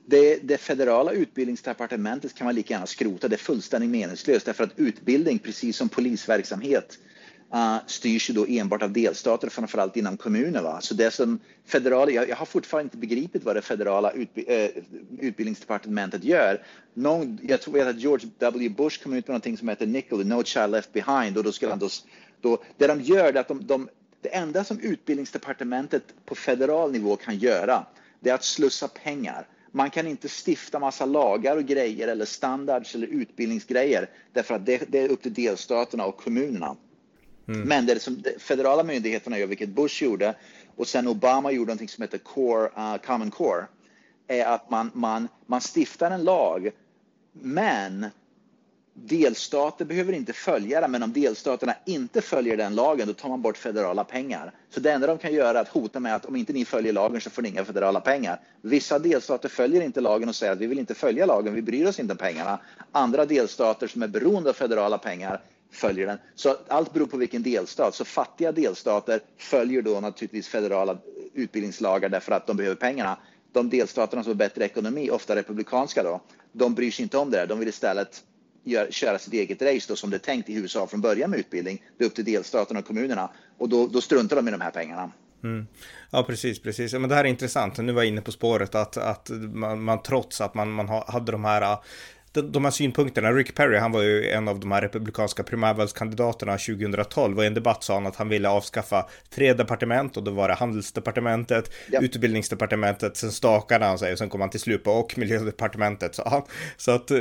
Det, 0.10 0.40
det, 0.44 0.58
federala 0.58 1.12
utbildningsdepartementet 1.12 2.36
kan 2.36 2.46
man 2.46 2.56
lika 2.56 2.74
gärna 2.74 2.86
skrota. 2.86 3.28
Det 3.28 3.36
är 3.36 3.38
fullständigt 3.38 3.90
meningslöst 3.90 4.46
därför 4.46 4.64
att 4.64 4.80
utbildning, 4.80 5.40
precis 5.40 5.78
som 5.78 5.90
polisverksamhet, 5.90 7.00
uh, 7.54 7.78
styrs 7.88 8.30
ju 8.30 8.34
då 8.34 8.46
enbart 8.50 8.84
av 8.84 8.94
delstater, 8.94 9.50
framförallt 9.50 9.98
inom 9.98 10.18
kommuner. 10.18 10.62
Va? 10.62 10.82
Så 10.82 10.94
det 10.94 11.12
som 11.12 11.40
federala, 11.66 12.12
jag, 12.12 12.30
jag 12.30 12.36
har 12.36 12.46
fortfarande 12.46 12.84
inte 12.86 12.98
begripit 12.98 13.44
vad 13.44 13.56
det 13.56 13.62
federala 13.62 14.12
utbi, 14.12 14.42
uh, 14.42 14.54
eh, 14.54 14.70
utbildningsdepartementet 15.20 16.24
gör. 16.24 16.66
Någon, 16.94 17.40
jag 17.44 17.62
tror 17.62 17.88
att 17.88 18.00
George 18.00 18.30
W. 18.40 18.70
Bush 18.70 19.04
kom 19.04 19.14
ut 19.14 19.28
med 19.28 19.34
någonting 19.34 19.58
som 19.58 19.70
heter 19.70 19.86
Nickel, 19.86 20.28
No 20.28 20.44
Child 20.44 20.72
Left 20.72 20.94
Behind 20.94 21.38
och 21.38 21.44
då 21.44 21.52
skulle 21.52 21.72
han 21.72 21.80
då, 21.80 21.90
då 22.42 22.64
det 22.78 22.88
de 22.88 23.02
gör 23.02 23.34
är 23.34 23.40
att 23.40 23.48
de, 23.48 23.68
de 23.68 23.90
det 24.22 24.36
enda 24.36 24.64
som 24.64 24.80
utbildningsdepartementet 24.80 26.04
på 26.26 26.36
federal 26.36 26.92
nivå 26.92 27.16
kan 27.16 27.38
göra, 27.38 27.86
det 28.20 28.30
är 28.30 28.34
att 28.34 28.44
slussa 28.44 28.88
pengar 28.88 29.48
man 29.72 29.90
kan 29.90 30.08
inte 30.08 30.28
stifta 30.48 30.80
massa 30.80 31.06
lagar 31.06 31.58
och 31.58 31.66
grejer 31.66 32.08
eller 32.08 32.26
standards 32.26 32.96
eller 32.96 33.08
utbildningsgrejer 33.08 34.10
därför 34.34 34.56
att 34.56 34.66
det, 34.66 34.84
det 34.92 35.00
är 35.00 35.10
upp 35.10 35.22
till 35.22 35.34
delstaterna 35.34 36.06
och 36.06 36.18
kommunerna. 36.18 36.76
Mm. 37.48 37.62
Men 37.62 37.86
det 37.86 38.00
som 38.00 38.22
de 38.22 38.40
federala 38.40 38.84
myndigheterna 38.84 39.40
gör, 39.40 39.48
vilket 39.48 39.70
Bush 39.70 40.04
gjorde 40.04 40.36
och 40.76 40.88
sen 40.88 41.08
Obama 41.08 41.52
gjorde 41.52 41.68
någonting 41.68 41.90
som 41.90 42.02
heter 42.02 42.18
core, 42.18 42.70
uh, 42.78 42.98
Common 42.98 43.32
Core, 43.32 43.66
är 44.28 44.46
att 44.46 44.70
man, 44.70 44.92
man, 44.94 45.28
man 45.46 45.62
stiftar 45.62 46.12
en 46.12 46.24
lag, 46.24 46.72
men 47.34 48.06
delstater 49.06 49.86
behöver 49.86 50.14
inte 50.14 50.34
följa 50.34 50.82
den, 50.82 50.92
men 50.92 51.04
om 51.04 51.14
delstaterna 51.14 51.76
inte 51.86 52.22
följer 52.22 52.58
den 52.58 52.76
lagen, 52.76 53.08
då 53.08 53.14
tar 53.14 53.30
man 53.30 53.42
bort 53.42 53.58
federala 53.58 54.04
pengar. 54.04 54.52
Så 54.70 54.80
det 54.80 54.92
enda 54.92 55.08
de 55.08 55.18
kan 55.18 55.34
göra 55.34 55.58
är 55.58 55.62
att 55.62 55.68
hota 55.68 56.00
med 56.00 56.16
att 56.16 56.26
om 56.26 56.36
inte 56.36 56.54
ni 56.54 56.66
följer 56.66 56.94
lagen 56.94 57.22
så 57.22 57.30
får 57.30 57.42
ni 57.42 57.50
inga 57.50 57.66
federala 57.66 58.00
pengar. 58.00 58.40
Vissa 58.62 59.00
delstater 59.00 59.50
följer 59.50 59.82
inte 59.82 60.02
lagen 60.02 60.30
och 60.30 60.36
säger 60.36 60.54
att 60.54 60.60
vi 60.60 60.68
vill 60.68 60.80
inte 60.80 60.94
följa 60.94 61.26
lagen, 61.26 61.54
vi 61.54 61.62
bryr 61.62 61.88
oss 61.88 62.00
inte 62.00 62.12
om 62.12 62.18
pengarna. 62.18 62.60
Andra 62.92 63.26
delstater 63.26 63.88
som 63.88 64.04
är 64.04 64.08
beroende 64.08 64.50
av 64.50 64.54
federala 64.54 64.98
pengar 64.98 65.42
följer 65.72 66.08
den. 66.08 66.18
Så 66.36 66.58
allt 66.68 66.94
beror 66.94 67.08
på 67.08 67.18
vilken 67.18 67.44
delstat. 67.44 67.96
Så 67.96 68.06
fattiga 68.06 68.52
delstater 68.52 69.20
följer 69.38 69.82
då 69.82 70.00
naturligtvis 70.00 70.48
federala 70.48 70.98
utbildningslagar 71.34 72.10
därför 72.10 72.32
att 72.32 72.48
de 72.48 72.58
behöver 72.58 72.76
pengarna. 72.76 73.18
De 73.52 73.70
delstaterna 73.70 74.24
som 74.24 74.30
har 74.30 74.36
bättre 74.36 74.66
ekonomi, 74.66 75.10
ofta 75.10 75.36
republikanska 75.36 76.04
då, 76.04 76.22
de 76.52 76.76
bryr 76.76 76.92
sig 76.92 77.04
inte 77.04 77.18
om 77.18 77.32
det 77.32 77.38
där. 77.38 77.48
De 77.48 77.60
vill 77.60 77.68
istället 77.68 78.24
gör, 78.64 78.92
köra 78.92 79.20
sitt 79.20 79.34
eget 79.34 79.62
race 79.62 79.86
då, 79.88 79.96
som 79.96 80.10
det 80.10 80.18
är 80.18 80.20
tänkt 80.20 80.50
i 80.50 80.54
USA 80.54 80.88
från 80.88 81.02
början 81.02 81.30
med 81.30 81.40
utbildning. 81.40 81.84
Det 81.98 82.04
är 82.04 82.08
upp 82.08 82.16
till 82.16 82.26
delstaterna 82.26 82.80
och 82.80 82.86
kommunerna 82.86 83.30
och 83.58 83.70
då, 83.70 83.88
då 83.88 84.02
struntar 84.02 84.36
de 84.36 84.48
i 84.48 84.52
de 84.52 84.62
här 84.62 84.72
pengarna. 84.72 85.12
Mm. 85.44 85.68
Ja, 86.12 86.24
precis, 86.24 86.60
precis. 86.60 86.94
Men 86.94 87.10
det 87.10 87.16
här 87.16 87.24
är 87.24 87.30
intressant. 87.30 87.78
Nu 87.78 87.94
var 87.94 88.02
jag 88.02 88.08
inne 88.08 88.22
på 88.22 88.32
spåret 88.32 88.76
att, 88.76 88.98
att 88.98 89.30
man, 89.54 89.84
man 89.84 90.02
trots 90.02 90.42
att 90.42 90.54
man, 90.54 90.72
man 90.72 90.88
hade 91.08 91.32
de 91.32 91.46
här 91.46 91.78
de 92.34 92.64
här 92.64 92.72
synpunkterna, 92.72 93.32
Rick 93.32 93.56
Perry, 93.56 93.78
han 93.78 93.92
var 93.92 94.02
ju 94.02 94.30
en 94.30 94.48
av 94.48 94.60
de 94.60 94.72
här 94.72 94.82
republikanska 94.82 95.44
primärvalskandidaterna 95.44 96.58
2012 96.58 97.38
och 97.38 97.44
i 97.44 97.48
en 97.48 97.54
debatt 97.54 97.84
sa 97.84 97.94
han 97.94 98.08
att 98.08 98.16
han 98.16 98.30
ville 98.30 98.50
avskaffa 98.50 99.10
tre 99.30 99.54
departement 99.54 100.18
och 100.18 100.24
då 100.24 100.32
var 100.32 100.48
det 100.48 100.54
handelsdepartementet, 100.54 101.72
ja. 101.92 102.02
utbildningsdepartementet, 102.02 103.18
sen 103.18 103.32
stakade 103.32 103.86
han 103.86 104.00
sig 104.00 104.12
och 104.12 104.18
sen 104.18 104.30
kom 104.30 104.42
han 104.42 104.50
till 104.50 104.60
slut 104.60 104.84
på 104.84 104.92
och 104.92 105.18
miljödepartementet 105.18 106.16
sa 106.16 106.30
han. 106.30 106.42
Så 106.78 106.92
att 106.92 107.12
eh, 107.12 107.18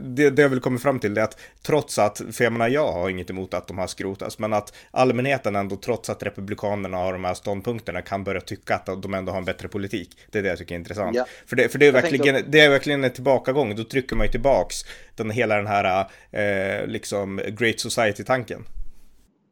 det, 0.00 0.30
det 0.30 0.42
jag 0.42 0.48
vill 0.48 0.60
komma 0.60 0.78
fram 0.78 0.98
till 0.98 1.18
är 1.18 1.22
att 1.22 1.38
trots 1.62 1.98
att, 1.98 2.22
för 2.32 2.44
jag 2.44 2.52
menar 2.52 2.68
jag 2.68 2.92
har 2.92 3.10
inget 3.10 3.30
emot 3.30 3.54
att 3.54 3.68
de 3.68 3.78
här 3.78 3.86
skrotas, 3.86 4.38
men 4.38 4.52
att 4.52 4.72
allmänheten 4.90 5.56
ändå 5.56 5.76
trots 5.76 6.10
att 6.10 6.22
republikanerna 6.22 6.96
har 6.96 7.12
de 7.12 7.24
här 7.24 7.34
ståndpunkterna 7.34 8.02
kan 8.02 8.24
börja 8.24 8.40
tycka 8.40 8.74
att 8.74 9.02
de 9.02 9.14
ändå 9.14 9.32
har 9.32 9.38
en 9.38 9.44
bättre 9.44 9.68
politik. 9.68 10.18
Det 10.30 10.38
är 10.38 10.42
det 10.42 10.48
jag 10.48 10.58
tycker 10.58 10.74
är 10.74 10.78
intressant. 10.78 11.16
Ja. 11.16 11.26
För, 11.46 11.56
det, 11.56 11.68
för 11.68 11.78
det 11.78 11.86
är 11.86 11.92
verkligen, 11.92 12.44
det 12.48 12.60
är 12.60 12.70
verkligen 12.70 13.04
en 13.04 13.10
tillbakagång, 13.10 13.76
då 13.76 13.84
trycker 13.84 14.15
man 14.16 14.26
ju 14.26 14.30
tillbaks 14.30 14.84
den, 15.14 15.30
hela 15.30 15.56
den 15.56 15.66
här 15.66 16.06
eh, 16.30 16.86
liksom 16.86 17.40
Great 17.58 17.80
Society-tanken. 17.80 18.64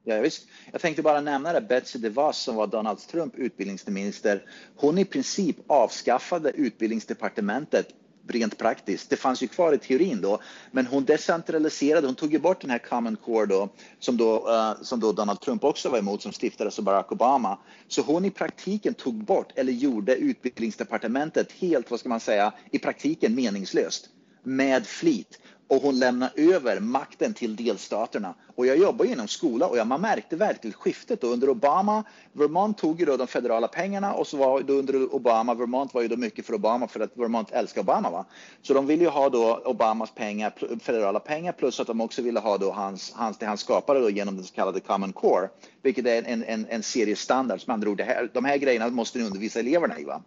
Ja, 0.06 0.20
visst. 0.20 0.46
Jag 0.72 0.80
tänkte 0.80 1.02
bara 1.02 1.20
nämna 1.20 1.52
det, 1.52 1.60
Betsy 1.60 1.98
DeVos 1.98 2.38
som 2.38 2.56
var 2.56 2.66
Donald 2.66 2.98
Trump 2.98 3.34
utbildningsminister. 3.36 4.42
Hon 4.76 4.98
i 4.98 5.04
princip 5.04 5.56
avskaffade 5.66 6.50
utbildningsdepartementet 6.50 7.88
rent 8.28 8.58
praktiskt. 8.58 9.10
Det 9.10 9.16
fanns 9.16 9.42
ju 9.42 9.48
kvar 9.48 9.72
i 9.72 9.78
teorin 9.78 10.20
då, 10.20 10.40
men 10.70 10.86
hon 10.86 11.04
decentraliserade. 11.04 12.06
Hon 12.06 12.14
tog 12.14 12.32
ju 12.32 12.38
bort 12.38 12.60
den 12.60 12.70
här 12.70 12.78
Common 12.78 13.16
Core 13.16 13.46
då, 13.46 13.68
som 13.98 14.16
då, 14.16 14.50
uh, 14.50 14.82
som 14.82 15.00
då 15.00 15.12
Donald 15.12 15.40
Trump 15.40 15.64
också 15.64 15.88
var 15.88 15.98
emot, 15.98 16.22
som 16.22 16.32
stiftades 16.32 16.78
av 16.78 16.84
Barack 16.84 17.12
Obama. 17.12 17.58
Så 17.88 18.02
hon 18.02 18.24
i 18.24 18.30
praktiken 18.30 18.94
tog 18.94 19.14
bort, 19.14 19.52
eller 19.54 19.72
gjorde 19.72 20.16
utbildningsdepartementet 20.16 21.52
helt, 21.52 21.90
vad 21.90 22.00
ska 22.00 22.08
man 22.08 22.20
säga, 22.20 22.52
i 22.70 22.78
praktiken 22.78 23.34
meningslöst 23.34 24.08
med 24.44 24.86
flit 24.86 25.38
och 25.68 25.82
hon 25.82 25.98
lämnar 25.98 26.30
över 26.36 26.80
makten 26.80 27.34
till 27.34 27.56
delstaterna. 27.56 28.34
Och 28.54 28.66
jag 28.66 28.78
jobbar 28.78 29.04
inom 29.04 29.28
skola 29.28 29.66
och 29.66 29.86
man 29.86 30.00
märkte 30.00 30.36
verkligen 30.36 30.74
skiftet. 30.74 31.20
Då. 31.20 31.26
Under 31.26 31.48
Obama, 31.48 32.04
Vermont 32.32 32.78
tog 32.78 33.00
ju 33.00 33.06
då 33.06 33.16
de 33.16 33.26
federala 33.26 33.68
pengarna 33.68 34.12
och 34.12 34.26
så 34.26 34.36
var 34.36 34.60
då 34.60 34.72
under 34.72 35.14
Obama, 35.14 35.54
Vermont 35.54 35.94
var 35.94 36.02
ju 36.02 36.08
då 36.08 36.16
mycket 36.16 36.46
för 36.46 36.54
Obama 36.54 36.88
för 36.88 37.00
att 37.00 37.16
Vermont 37.16 37.50
älskar 37.50 37.80
Obama. 37.80 38.10
Va? 38.10 38.24
Så 38.62 38.74
de 38.74 38.86
ville 38.86 39.04
ju 39.04 39.10
ha 39.10 39.28
då 39.28 39.62
Obamas 39.64 40.10
pengar, 40.14 40.78
federala 40.80 41.20
pengar 41.20 41.52
plus 41.52 41.80
att 41.80 41.86
de 41.86 42.00
också 42.00 42.22
ville 42.22 42.40
ha 42.40 42.58
då 42.58 42.70
hans, 42.70 43.12
hans, 43.12 43.38
det 43.38 43.46
han 43.46 43.58
skapade 43.58 44.00
då 44.00 44.10
genom 44.10 44.36
den 44.36 44.44
så 44.44 44.54
kallade 44.54 44.80
Common 44.80 45.12
Core, 45.12 45.48
vilket 45.82 46.06
är 46.06 46.22
en, 46.22 46.44
en, 46.44 46.66
en 46.68 46.82
serie 46.82 47.16
standard. 47.16 47.60
Med 47.66 47.74
andra 47.74 47.90
ord, 47.90 47.96
det 47.96 48.04
här, 48.04 48.30
de 48.34 48.44
här 48.44 48.56
grejerna 48.56 48.88
måste 48.88 49.18
ni 49.18 49.24
undervisa 49.24 49.60
eleverna 49.60 49.98
i. 49.98 50.04
Va? 50.04 50.22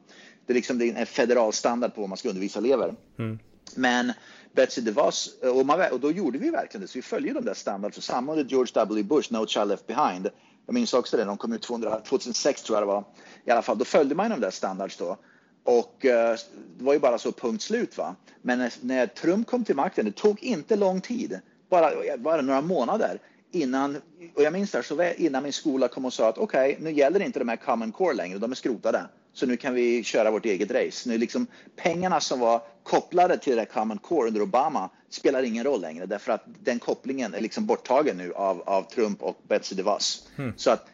Det 0.45 0.53
är 0.53 0.55
liksom 0.55 0.77
det 0.77 0.89
är 0.89 0.95
en 0.95 1.05
federal 1.05 1.53
standard 1.53 1.95
på 1.95 2.01
vad 2.01 2.09
man 2.09 2.17
ska 2.17 2.29
undervisa 2.29 2.59
elever. 2.59 2.95
Mm. 3.19 3.39
Men 3.75 4.13
Betsy 4.53 4.81
DeVos, 4.81 5.29
eh, 5.43 5.49
och, 5.49 5.65
man, 5.65 5.91
och 5.91 5.99
då 5.99 6.11
gjorde 6.11 6.37
vi 6.37 6.49
verkligen 6.49 6.81
det, 6.81 6.87
så 6.87 6.97
vi 6.97 7.01
följde 7.01 7.33
de 7.33 7.45
där 7.45 7.53
standards. 7.53 8.01
Samma 8.01 8.35
med 8.35 8.51
George 8.51 8.71
W. 8.73 9.03
Bush, 9.03 9.33
No 9.33 9.47
Child 9.47 9.67
Left 9.67 9.87
Behind. 9.87 10.29
Jag 10.65 10.73
minns 10.73 10.93
också 10.93 11.17
det, 11.17 11.23
de 11.23 11.37
kom 11.37 11.53
ut 11.53 11.61
200, 11.61 11.99
2006 11.99 12.61
tror 12.61 12.75
jag 12.75 12.83
det 12.83 12.87
var. 12.87 13.03
I 13.45 13.51
alla 13.51 13.61
fall, 13.61 13.77
då 13.77 13.85
följde 13.85 14.15
man 14.15 14.29
de 14.29 14.41
där 14.41 14.51
standards 14.51 14.97
då. 14.97 15.17
Och 15.63 16.05
eh, 16.05 16.37
det 16.77 16.83
var 16.83 16.93
ju 16.93 16.99
bara 16.99 17.17
så 17.17 17.31
punkt 17.31 17.61
slut. 17.61 17.97
Va? 17.97 18.15
Men 18.41 18.59
när, 18.59 18.73
när 18.81 19.07
Trump 19.07 19.47
kom 19.47 19.63
till 19.63 19.75
makten, 19.75 20.05
det 20.05 20.11
tog 20.11 20.43
inte 20.43 20.75
lång 20.75 21.01
tid, 21.01 21.39
bara, 21.69 21.91
eh, 21.91 22.17
bara 22.17 22.41
några 22.41 22.61
månader 22.61 23.19
innan, 23.51 23.95
och 24.35 24.43
jag 24.43 24.53
minns 24.53 24.71
där, 24.71 24.81
så 24.81 25.03
innan 25.17 25.43
min 25.43 25.53
skola 25.53 25.87
kom 25.87 26.05
och 26.05 26.13
sa 26.13 26.29
att 26.29 26.37
okej, 26.37 26.71
okay, 26.71 26.83
nu 26.83 26.91
gäller 26.91 27.19
inte 27.19 27.39
de 27.39 27.49
här 27.49 27.55
Common 27.55 27.91
Core 27.91 28.13
längre, 28.13 28.37
de 28.37 28.51
är 28.51 28.55
skrotade. 28.55 29.05
Så 29.37 29.45
nu 29.45 29.57
kan 29.57 29.73
vi 29.73 30.03
köra 30.03 30.31
vårt 30.31 30.45
eget 30.45 30.71
race. 30.71 31.09
Nu 31.09 31.17
liksom 31.17 31.47
pengarna 31.75 32.21
som 32.21 32.39
var 32.39 32.61
kopplade 32.83 33.37
till 33.37 33.55
det 33.55 33.65
Common 33.65 33.97
Core 33.97 34.27
under 34.27 34.41
Obama 34.41 34.89
spelar 35.09 35.43
ingen 35.43 35.63
roll 35.63 35.81
längre 35.81 36.05
därför 36.05 36.31
att 36.31 36.43
den 36.63 36.79
kopplingen 36.79 37.33
är 37.33 37.41
liksom 37.41 37.65
borttagen 37.65 38.17
nu 38.17 38.33
av, 38.33 38.61
av 38.61 38.83
Trump 38.83 39.21
och 39.21 39.41
Betsy 39.47 39.75
DeVos. 39.75 40.27
Mm. 40.37 40.53
Så 40.57 40.71
att 40.71 40.87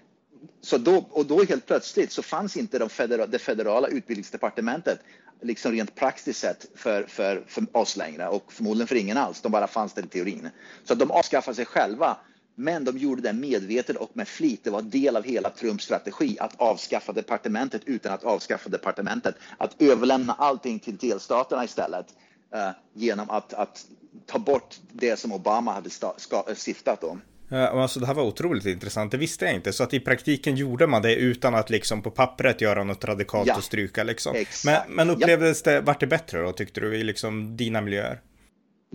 så 0.62 0.78
då, 0.78 1.06
och 1.10 1.26
då 1.26 1.44
helt 1.44 1.66
plötsligt 1.66 2.12
så 2.12 2.24
fanns 2.24 2.58
inte 2.58 2.80
de 2.80 2.90
federa, 2.90 3.28
det 3.28 3.40
federala 3.40 3.88
utbildningsdepartementet 3.88 5.00
liksom 5.42 5.72
rent 5.72 5.96
praktiskt 5.96 6.40
sett 6.40 6.66
för, 6.76 7.04
för, 7.04 7.44
för 7.48 7.66
oss 7.72 7.98
längre 7.98 8.28
och 8.28 8.54
förmodligen 8.54 8.88
för 8.88 8.96
ingen 8.96 9.18
alls. 9.18 9.42
De 9.42 9.52
bara 9.52 9.68
fanns 9.68 9.94
där 9.94 10.04
i 10.04 10.08
teorin. 10.08 10.50
Så 10.84 10.94
att 10.94 11.00
de 11.00 11.12
avskaffade 11.12 11.56
sig 11.56 11.66
själva 11.66 12.18
men 12.56 12.84
de 12.84 12.98
gjorde 12.98 13.22
det 13.22 13.34
medvetet 13.34 13.96
och 13.96 14.12
med 14.14 14.28
flit. 14.28 14.64
Det 14.64 14.70
var 14.70 14.82
del 14.82 15.16
av 15.16 15.24
hela 15.24 15.50
Trumps 15.50 15.84
strategi 15.84 16.38
att 16.40 16.62
avskaffa 16.62 17.14
departementet 17.14 17.82
utan 17.86 18.14
att 18.14 18.24
avskaffa 18.24 18.70
departementet. 18.70 19.36
Att 19.58 19.82
överlämna 19.82 20.34
allting 20.34 20.80
till 20.80 20.98
delstaterna 20.98 21.64
istället 21.64 22.06
uh, 22.56 22.70
genom 22.94 23.30
att, 23.30 23.54
att, 23.54 23.86
ta 24.26 24.40
bort 24.40 24.76
det 24.92 25.20
som 25.20 25.32
Obama 25.32 25.74
hade 25.74 25.90
stiftat. 26.56 27.02
Då. 27.02 27.18
alltså 27.58 28.00
det 28.00 28.06
här 28.06 28.14
var 28.14 28.24
otroligt 28.24 28.66
intressant, 28.66 29.12
det 29.12 29.18
visste 29.18 29.46
jag 29.46 29.54
inte. 29.54 29.74
Så 29.74 29.84
att 29.84 29.94
i 29.94 30.00
praktiken 30.00 30.56
gjorde 30.56 30.88
man 30.88 31.02
det 31.02 31.16
utan 31.16 31.56
att 31.56 31.70
liksom 31.70 32.02
på 32.02 32.12
pappret 32.12 32.62
göra 32.62 32.84
något 32.84 33.06
radikalt 33.06 33.48
ja, 33.48 33.58
och 33.58 33.64
stryka 33.64 34.04
liksom. 34.04 34.36
Men, 34.66 34.82
men 34.88 35.10
upplevdes 35.10 35.62
ja. 35.66 35.72
det, 35.72 35.82
vart 35.82 36.00
det 36.00 36.08
bättre 36.08 36.42
då 36.42 36.52
tyckte 36.52 36.82
du 36.82 36.96
i 36.96 37.04
liksom 37.04 37.58
dina 37.58 37.82
miljöer? 37.82 38.22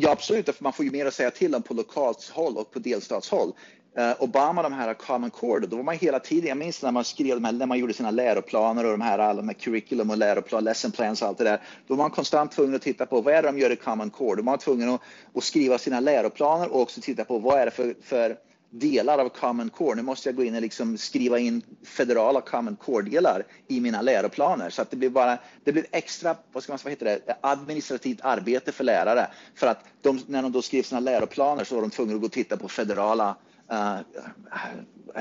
Ja, 0.00 0.10
absolut, 0.10 0.46
för 0.46 0.64
man 0.64 0.72
får 0.72 0.84
ju 0.84 0.90
mer 0.90 1.06
att 1.06 1.14
säga 1.14 1.30
till 1.30 1.54
om 1.54 1.62
på 1.62 1.74
lokalt 1.74 2.30
håll 2.34 2.56
och 2.56 2.70
på 2.70 2.78
delstatshåll. 2.78 3.52
Uh, 3.98 4.22
Obama, 4.22 4.62
de 4.62 4.72
här 4.72 4.94
Common 4.94 5.30
Core, 5.30 5.66
då 5.66 5.76
var 5.76 5.84
man 5.84 5.94
hela 5.94 6.20
tiden, 6.20 6.48
jag 6.48 6.58
minns 6.58 6.82
när 6.82 6.92
man 6.92 7.04
skrev 7.04 7.34
de 7.34 7.44
här, 7.44 7.52
när 7.52 7.66
man 7.66 7.78
gjorde 7.78 7.94
sina 7.94 8.10
läroplaner 8.10 8.84
och 8.84 8.90
de 8.90 9.00
här, 9.00 9.18
alla 9.18 9.34
de 9.34 9.48
här 9.48 9.54
curriculum 9.54 10.10
och 10.10 10.18
läroplan, 10.18 10.64
lesson 10.64 10.90
plans 10.90 11.22
och 11.22 11.28
allt 11.28 11.38
det 11.38 11.44
där. 11.44 11.62
Då 11.86 11.94
var 11.94 12.04
man 12.04 12.10
konstant 12.10 12.52
tvungen 12.52 12.74
att 12.74 12.82
titta 12.82 13.06
på 13.06 13.20
vad 13.20 13.34
är 13.34 13.42
det 13.42 13.48
de 13.48 13.58
gör 13.58 13.70
i 13.70 13.76
Common 13.76 14.10
Core? 14.10 14.36
Då 14.36 14.42
var 14.42 14.52
man 14.52 14.58
tvungen 14.58 14.88
att, 14.88 15.00
att 15.34 15.44
skriva 15.44 15.78
sina 15.78 16.00
läroplaner 16.00 16.72
och 16.72 16.80
också 16.80 17.00
titta 17.00 17.24
på 17.24 17.38
vad 17.38 17.60
är 17.60 17.64
det 17.64 17.70
för, 17.70 17.94
för 18.02 18.36
delar 18.70 19.18
av 19.18 19.28
Common 19.28 19.70
Core. 19.70 19.96
Nu 19.96 20.02
måste 20.02 20.28
jag 20.28 20.36
gå 20.36 20.44
in 20.44 20.54
och 20.54 20.60
liksom 20.60 20.98
skriva 20.98 21.38
in 21.38 21.62
federala 21.82 22.40
Common 22.40 22.76
Core-delar 22.76 23.42
i 23.68 23.80
mina 23.80 24.02
läroplaner 24.02 24.70
så 24.70 24.82
att 24.82 24.90
det 24.90 24.96
blir 24.96 25.10
bara 25.10 25.38
det 25.64 25.72
blir 25.72 25.86
extra 25.90 26.36
vad 26.52 26.62
ska 26.62 26.72
man 26.72 26.78
vad 26.84 26.92
heter 26.92 27.06
det, 27.06 27.36
administrativt 27.40 28.20
arbete 28.22 28.72
för 28.72 28.84
lärare 28.84 29.26
för 29.54 29.66
att 29.66 29.84
de, 30.02 30.20
när 30.26 30.42
de 30.42 30.52
då 30.52 30.62
skrev 30.62 30.82
sina 30.82 31.00
läroplaner 31.00 31.64
så 31.64 31.74
var 31.74 31.82
de 31.82 31.90
tvungna 31.90 32.14
att 32.14 32.20
gå 32.20 32.26
och 32.26 32.32
titta 32.32 32.56
på 32.56 32.68
federala 32.68 33.36
uh, 33.72 33.98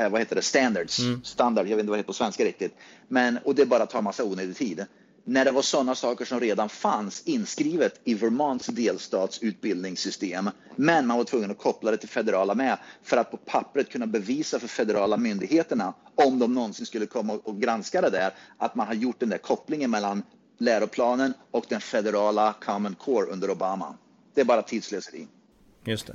vad 0.10 0.20
heter 0.20 0.36
det, 0.36 0.42
standards, 0.42 1.00
mm. 1.00 1.24
standard, 1.24 1.68
jag 1.68 1.76
vet 1.76 1.80
inte 1.80 1.90
vad 1.90 1.98
det 1.98 2.00
heter 2.00 2.08
på 2.08 2.14
svenska 2.14 2.46
riktigt. 2.46 2.76
Men, 3.08 3.40
och 3.46 3.56
det 3.56 3.66
bara 3.66 3.86
tar 3.86 4.02
massa 4.02 4.24
onödig 4.24 4.56
tid 4.56 4.86
när 5.30 5.46
det 5.46 5.52
var 5.52 5.62
sådana 5.62 5.96
saker 5.96 6.26
som 6.26 6.40
redan 6.40 6.70
fanns 6.70 7.22
inskrivet 7.26 8.00
i 8.04 8.14
Vermonts 8.14 8.68
delstats 8.68 9.40
utbildningssystem. 9.44 10.50
Men 10.76 11.08
man 11.08 11.18
var 11.18 11.24
tvungen 11.24 11.52
att 11.52 11.58
koppla 11.58 11.92
det 11.92 11.98
till 11.98 12.10
federala 12.10 12.56
med 12.56 12.78
för 13.04 13.18
att 13.18 13.32
på 13.32 13.38
pappret 13.38 13.90
kunna 13.90 14.08
bevisa 14.08 14.60
för 14.60 14.68
federala 14.68 15.18
myndigheterna 15.18 15.94
om 16.16 16.40
de 16.40 16.54
någonsin 16.54 16.86
skulle 16.86 17.06
komma 17.06 17.34
och 17.44 17.62
granska 17.62 18.02
det 18.02 18.10
där 18.10 18.34
att 18.58 18.76
man 18.76 18.88
har 18.88 18.94
gjort 18.94 19.20
den 19.20 19.30
där 19.30 19.38
kopplingen 19.38 19.92
mellan 19.92 20.24
läroplanen 20.58 21.34
och 21.52 21.66
den 21.70 21.82
federala 21.82 22.54
Common 22.66 22.96
Core 22.96 23.26
under 23.26 23.52
Obama. 23.52 23.96
Det 24.34 24.42
är 24.42 24.46
bara 24.46 24.62
tidslöseri. 24.62 25.28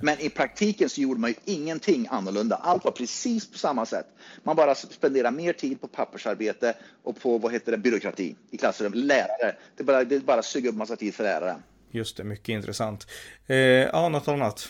Men 0.03 0.21
i 0.21 0.29
praktiken 0.29 0.89
så 0.89 1.01
gjorde 1.01 1.21
man 1.21 1.31
ju 1.31 1.37
ingenting 1.45 2.09
annorlunda. 2.11 2.57
Allt 2.57 2.85
var 2.85 2.93
precis 2.93 3.51
på 3.51 3.59
samma 3.59 3.87
sätt. 3.87 4.07
Man 4.43 4.57
bara 4.57 4.75
spenderade 4.75 5.37
mer 5.37 5.53
tid 5.53 5.81
på 5.81 5.89
pappersarbete 5.89 6.75
och 7.03 7.21
på 7.21 7.39
vad 7.39 7.53
heter 7.53 7.73
det, 7.73 7.79
byråkrati 7.79 8.37
i 8.51 8.57
klassrum. 8.57 8.93
Lärare. 8.95 9.57
Det 9.77 9.85
bara, 9.85 10.05
det 10.05 10.25
bara 10.25 10.43
suger 10.43 10.69
upp 10.69 10.77
massa 10.77 10.97
tid 10.97 11.15
för 11.15 11.25
lärare. 11.25 11.57
Just 11.91 12.17
det, 12.17 12.25
mycket 12.25 12.49
intressant. 12.49 13.07
Eh, 13.47 13.57
ja, 13.57 14.09
något 14.09 14.29
annat? 14.29 14.69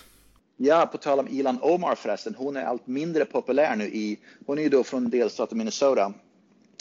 Ja, 0.57 0.89
på 0.93 0.99
tal 0.99 1.19
om 1.19 1.29
Ilan 1.29 1.59
Omar 1.63 1.95
förresten. 1.95 2.35
Hon 2.39 2.57
är 2.57 2.65
allt 2.65 2.87
mindre 2.87 3.25
populär 3.25 3.77
nu 3.77 3.85
i, 3.85 4.19
hon 4.47 4.59
är 4.59 4.63
ju 4.63 4.69
då 4.69 4.85
från 4.85 5.11
delstaten 5.11 5.59
Minnesota. 5.59 6.13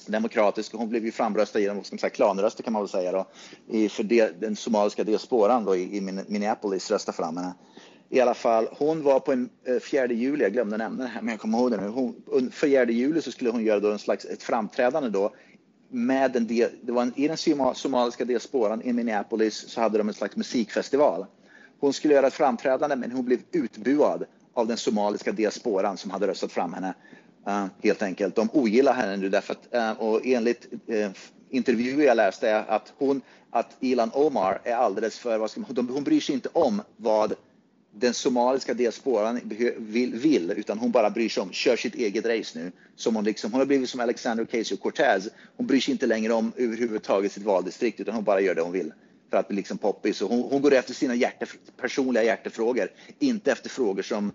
demokratisk. 0.05 0.73
Hon 0.73 0.89
blev 0.89 1.05
ju 1.05 1.11
framröstad 1.11 1.59
genom 1.59 1.83
som 1.83 1.97
sagt, 1.97 2.15
klanröster 2.15 2.63
kan 2.63 2.73
man 2.73 2.81
väl 2.81 2.89
säga 2.89 3.11
då, 3.11 3.27
i, 3.69 3.89
för 3.89 4.03
det, 4.03 4.41
den 4.41 4.55
somaliska 4.55 5.03
diasporan 5.03 5.65
då, 5.65 5.75
i, 5.75 5.97
i 5.97 6.01
Minneapolis 6.01 6.91
röstade 6.91 7.15
fram 7.15 7.37
henne. 7.37 7.53
I 8.13 8.19
alla 8.19 8.33
fall, 8.33 8.67
hon 8.71 9.03
var 9.03 9.19
på 9.19 9.31
en 9.31 9.49
eh, 9.63 9.79
4 9.79 10.07
juli, 10.07 10.43
jag 10.43 10.53
glömde 10.53 10.77
nämna 10.77 11.03
det 11.03 11.09
här 11.09 11.21
men 11.21 11.31
jag 11.31 11.39
kommer 11.39 11.57
ihåg 11.57 11.71
det 11.71 11.77
nu. 11.77 11.87
Hon, 11.87 12.51
4 12.51 12.85
juli 12.85 13.21
så 13.21 13.31
skulle 13.31 13.49
hon 13.49 13.63
göra 13.63 13.79
då 13.79 13.91
en 13.91 13.99
slags 13.99 14.25
ett 14.25 14.43
framträdande 14.43 15.09
då 15.09 15.33
med 15.89 16.35
en, 16.35 16.47
det 16.47 16.91
var 16.91 17.01
en, 17.01 17.13
i 17.15 17.27
den 17.27 17.37
somaliska 17.75 18.25
diasporan 18.25 18.81
i 18.81 18.93
Minneapolis 18.93 19.65
så 19.67 19.81
hade 19.81 19.97
de 19.97 20.07
en 20.07 20.13
slags 20.13 20.35
musikfestival. 20.35 21.25
Hon 21.79 21.93
skulle 21.93 22.13
göra 22.13 22.27
ett 22.27 22.33
framträdande 22.33 22.95
men 22.95 23.11
hon 23.11 23.25
blev 23.25 23.39
utbuad 23.51 24.25
av 24.53 24.67
den 24.67 24.77
somaliska 24.77 25.31
diasporan 25.31 25.97
som 25.97 26.11
hade 26.11 26.27
röstat 26.27 26.51
fram 26.51 26.73
henne. 26.73 26.93
Uh, 27.47 27.65
helt 27.83 28.01
enkelt. 28.01 28.35
De 28.35 28.49
ogillar 28.53 28.93
henne 28.93 29.17
nu 29.17 29.29
därför 29.29 29.53
att, 29.53 29.75
uh, 29.75 30.03
och 30.03 30.25
enligt 30.25 30.67
uh, 30.89 31.09
intervjuer 31.49 32.05
jag 32.05 32.17
läste 32.17 32.59
att 32.59 32.93
hon, 32.97 33.21
att 33.49 33.77
Ilan 33.79 34.11
Omar 34.13 34.61
är 34.63 34.75
alldeles 34.75 35.19
för, 35.19 35.37
vad 35.37 35.51
ska 35.51 35.61
man, 35.61 35.89
hon 35.89 36.03
bryr 36.03 36.19
sig 36.19 36.35
inte 36.35 36.49
om 36.53 36.81
vad 36.97 37.33
den 37.91 38.13
somaliska 38.13 38.73
diasporan 38.73 39.39
vill, 39.77 40.15
vill, 40.15 40.51
utan 40.51 40.79
hon 40.79 40.91
bara 40.91 41.09
bryr 41.09 41.29
sig 41.29 41.43
om, 41.43 41.51
kör 41.51 41.75
sitt 41.75 41.95
eget 41.95 42.25
race 42.25 42.59
nu. 42.59 42.71
Som 42.95 43.15
hon, 43.15 43.23
liksom, 43.23 43.51
hon 43.51 43.61
har 43.61 43.65
blivit 43.65 43.89
som 43.89 43.99
Alexander 43.99 44.45
Ocasio-Cortez. 44.45 45.29
Hon 45.55 45.67
bryr 45.67 45.79
sig 45.79 45.91
inte 45.91 46.05
längre 46.05 46.33
om 46.33 46.51
överhuvudtaget 46.55 47.31
sitt 47.31 47.43
valdistrikt, 47.43 47.99
utan 47.99 48.15
hon 48.15 48.23
bara 48.23 48.41
gör 48.41 48.55
det 48.55 48.61
hon 48.61 48.71
vill 48.71 48.93
för 49.29 49.37
att 49.37 49.47
bli 49.47 49.57
liksom 49.57 49.77
poppis. 49.77 50.21
hon, 50.21 50.41
hon 50.41 50.61
går 50.61 50.73
efter 50.73 50.93
sina 50.93 51.15
hjärtef 51.15 51.57
personliga 51.77 52.23
hjärtefrågor, 52.23 52.91
inte 53.19 53.51
efter 53.51 53.69
frågor 53.69 54.03
som 54.03 54.31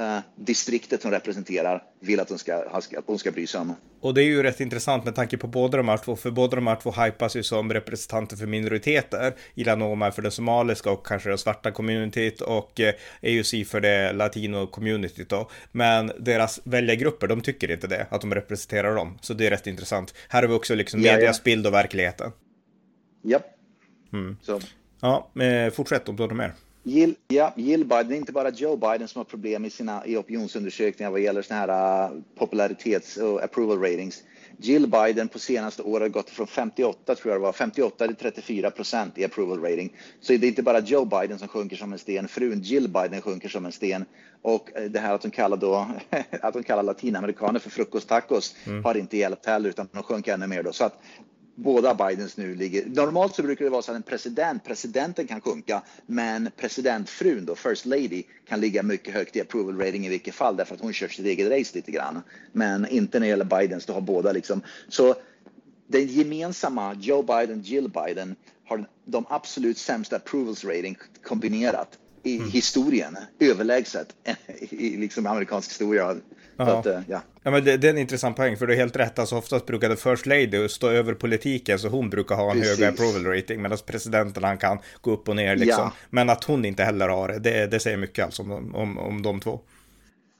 Uh, 0.00 0.18
distriktet 0.36 1.02
hon 1.02 1.12
representerar 1.12 1.82
vill 2.00 2.20
att 2.20 2.28
hon, 2.28 2.38
ska, 2.38 2.56
att 2.56 3.04
hon 3.06 3.18
ska 3.18 3.30
bry 3.30 3.46
sig 3.46 3.60
om. 3.60 3.74
Och 4.00 4.14
det 4.14 4.22
är 4.22 4.24
ju 4.24 4.42
rätt 4.42 4.60
intressant 4.60 5.04
med 5.04 5.14
tanke 5.14 5.36
på 5.36 5.46
båda 5.46 5.76
de 5.76 5.88
här 5.88 5.96
två, 5.96 6.16
för 6.16 6.30
båda 6.30 6.56
de 6.56 6.66
här 6.66 6.76
två 6.76 6.90
hypas 6.90 7.36
ju 7.36 7.42
som 7.42 7.72
representanter 7.72 8.36
för 8.36 8.46
minoriteter. 8.46 9.34
Ilanoma 9.54 10.10
för 10.10 10.22
det 10.22 10.30
somaliska 10.30 10.90
och 10.90 11.06
kanske 11.06 11.30
det 11.30 11.38
svarta 11.38 11.70
communityt 11.70 12.40
och 12.40 12.80
eh, 12.80 12.94
AUC 13.22 13.68
för 13.68 13.80
det 13.80 14.12
latino 14.12 14.66
communityt 14.66 15.28
då. 15.28 15.50
Men 15.72 16.12
deras 16.18 16.60
väljargrupper, 16.64 17.26
de 17.26 17.40
tycker 17.40 17.70
inte 17.70 17.86
det, 17.86 18.06
att 18.10 18.20
de 18.20 18.34
representerar 18.34 18.94
dem. 18.94 19.18
Så 19.20 19.34
det 19.34 19.46
är 19.46 19.50
rätt 19.50 19.66
intressant. 19.66 20.14
Här 20.28 20.42
har 20.42 20.48
vi 20.48 20.54
också 20.54 20.74
liksom 20.74 21.00
ja, 21.00 21.12
medias 21.12 21.38
ja. 21.38 21.42
bild 21.44 21.66
och 21.66 21.72
verkligheten. 21.72 22.32
Japp. 23.24 23.46
Mm. 24.12 24.36
Så. 24.42 24.60
Ja, 25.00 25.30
fortsätt 25.74 26.08
om 26.08 26.16
du 26.16 26.22
har 26.22 26.30
mer. 26.30 26.54
Jill, 26.88 27.14
ja, 27.28 27.52
Jill 27.56 27.84
Biden, 27.84 28.08
det 28.08 28.14
är 28.14 28.16
inte 28.16 28.32
bara 28.32 28.50
Joe 28.50 28.76
Biden 28.76 29.08
som 29.08 29.18
har 29.18 29.24
problem 29.24 29.64
i 29.64 29.70
sina 29.70 30.06
i 30.06 30.16
opinionsundersökningar 30.16 31.10
vad 31.10 31.20
gäller 31.20 31.42
såna 31.42 31.60
här 31.60 32.10
uh, 32.10 32.20
popularitets 32.38 33.16
och 33.16 33.42
approval 33.42 33.78
ratings. 33.78 34.22
Jill 34.58 34.86
Biden 34.86 35.28
på 35.28 35.38
senaste 35.38 35.82
året 35.82 36.12
gått 36.12 36.30
från 36.30 36.46
58 36.46 37.14
tror 37.14 37.32
jag 37.32 37.40
det 37.40 37.44
var, 37.44 37.52
58 37.52 38.06
till 38.06 38.16
34 38.16 38.70
procent 38.70 39.18
i 39.18 39.24
approval 39.24 39.60
rating. 39.60 39.96
Så 40.20 40.32
det 40.32 40.46
är 40.46 40.48
inte 40.48 40.62
bara 40.62 40.80
Joe 40.80 41.04
Biden 41.04 41.38
som 41.38 41.48
sjunker 41.48 41.76
som 41.76 41.92
en 41.92 41.98
sten, 41.98 42.28
frun 42.28 42.60
Jill 42.60 42.88
Biden 42.88 43.22
sjunker 43.22 43.48
som 43.48 43.66
en 43.66 43.72
sten. 43.72 44.04
Och 44.42 44.76
eh, 44.76 44.84
det 44.84 45.00
här 45.00 45.14
att 45.14 45.22
de 45.22 45.30
kallar, 45.30 45.56
då, 45.56 45.88
att 46.42 46.54
de 46.54 46.62
kallar 46.62 46.82
latinamerikaner 46.82 47.58
för 47.58 47.70
frukosttacos 47.70 48.56
mm. 48.66 48.84
har 48.84 48.96
inte 48.96 49.16
hjälpt 49.16 49.46
heller 49.46 49.68
utan 49.68 49.88
de 49.92 50.02
sjunker 50.02 50.34
ännu 50.34 50.46
mer. 50.46 50.62
Då. 50.62 50.72
Så 50.72 50.84
att 50.84 51.02
båda 51.56 51.94
Bidens 51.94 52.36
nu 52.36 52.54
ligger... 52.54 52.86
Normalt 52.86 53.34
så 53.34 53.42
brukar 53.42 53.64
det 53.64 53.70
vara 53.70 53.82
så 53.82 53.90
att 53.90 53.96
en 53.96 54.02
president, 54.02 54.64
presidenten 54.64 55.26
kan 55.26 55.40
sjunka, 55.40 55.82
men 56.06 56.50
presidentfrun 56.56 57.44
då, 57.44 57.54
First 57.54 57.86
Lady, 57.86 58.22
kan 58.48 58.60
ligga 58.60 58.82
mycket 58.82 59.14
högt 59.14 59.36
i 59.36 59.40
approval 59.40 59.78
rating 59.78 60.06
i 60.06 60.08
vilket 60.08 60.34
fall, 60.34 60.56
därför 60.56 60.74
att 60.74 60.80
hon 60.80 60.92
kör 60.92 61.08
sitt 61.08 61.26
eget 61.26 61.50
race 61.50 61.76
lite 61.76 61.90
grann. 61.90 62.22
Men 62.52 62.88
inte 62.88 63.18
när 63.18 63.26
det 63.26 63.30
gäller 63.30 63.60
Bidens, 63.60 63.86
då 63.86 63.92
har 63.92 64.00
båda 64.00 64.32
liksom... 64.32 64.62
Så 64.88 65.14
den 65.86 66.06
gemensamma, 66.06 66.94
Joe 67.00 67.22
Biden, 67.22 67.60
Jill 67.60 67.90
Biden, 67.90 68.36
har 68.64 68.88
de 69.04 69.24
absolut 69.28 69.78
sämsta 69.78 70.16
approvals 70.16 70.64
rating 70.64 70.96
kombinerat 71.22 71.98
i 72.22 72.36
mm. 72.36 72.50
historien, 72.50 73.16
överlägset 73.38 74.16
i 74.70 74.96
liksom 74.96 75.26
amerikansk 75.26 75.70
historia. 75.70 76.16
Att, 76.56 76.86
eh, 76.86 77.00
ja. 77.08 77.22
ja, 77.42 77.50
men 77.50 77.64
det, 77.64 77.76
det, 77.76 77.86
är 77.86 77.90
en 77.90 77.98
intressant 77.98 78.36
poäng, 78.36 78.56
för 78.56 78.66
du 78.66 78.72
är 78.72 78.76
helt 78.76 78.96
rätt. 78.96 79.18
Alltså 79.18 79.36
oftast 79.36 79.66
brukade 79.66 79.96
First 79.96 80.26
Lady 80.26 80.68
stå 80.68 80.88
över 80.88 81.14
politiken, 81.14 81.78
så 81.78 81.88
hon 81.88 82.10
brukar 82.10 82.34
ha 82.34 82.50
en 82.50 82.60
Precis. 82.60 82.78
hög 82.78 82.88
approval 82.88 83.24
rating, 83.24 83.62
medan 83.62 83.78
presidenten 83.86 84.44
han 84.44 84.58
kan 84.58 84.78
gå 85.00 85.12
upp 85.12 85.28
och 85.28 85.36
ner 85.36 85.56
liksom. 85.56 85.84
Ja. 85.84 85.92
Men 86.10 86.30
att 86.30 86.44
hon 86.44 86.64
inte 86.64 86.84
heller 86.84 87.08
har 87.08 87.28
det, 87.28 87.38
det, 87.38 87.66
det 87.66 87.80
säger 87.80 87.96
mycket 87.96 88.24
alltså 88.24 88.42
om, 88.42 88.74
om, 88.74 88.98
om 88.98 89.22
de 89.22 89.40
två. 89.40 89.60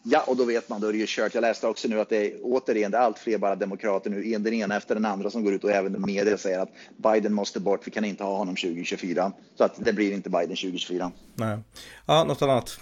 Ja, 0.09 0.25
och 0.27 0.37
då 0.37 0.45
vet 0.45 0.69
man, 0.69 0.81
då 0.81 0.89
är 0.89 0.93
det 0.93 0.99
ju 0.99 1.05
kört. 1.09 1.35
Jag 1.35 1.43
läste 1.43 1.67
också 1.67 1.89
nu 1.89 2.01
att 2.01 2.09
det 2.09 2.17
är 2.17 2.33
återigen, 2.43 2.91
det 2.91 2.99
är 2.99 3.03
allt 3.03 3.19
fler 3.19 3.39
bara 3.39 3.57
demokrater 3.57 4.11
nu, 4.11 4.39
den 4.39 4.55
ena 4.55 4.77
efter 4.77 4.95
den 4.95 5.05
andra 5.05 5.31
som 5.31 5.45
går 5.45 5.55
ut 5.55 5.65
och 5.65 5.71
även 5.71 6.03
media 6.07 6.39
säger 6.39 6.59
att 6.59 6.71
Biden 6.97 7.35
måste 7.35 7.61
bort, 7.61 7.87
vi 7.87 7.91
kan 7.91 8.05
inte 8.05 8.25
ha 8.25 8.37
honom 8.37 8.57
2024. 8.57 9.33
Så 9.59 9.65
att 9.65 9.85
det 9.85 9.93
blir 9.93 10.13
inte 10.13 10.31
Biden 10.31 10.57
2024. 10.57 11.13
Nej. 11.35 11.59
Ja, 12.07 12.25
något 12.25 12.43
annat? 12.43 12.81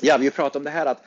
Ja, 0.00 0.16
vi 0.18 0.30
pratar 0.30 0.60
om 0.60 0.64
det 0.64 0.70
här 0.70 0.86
att 0.86 1.02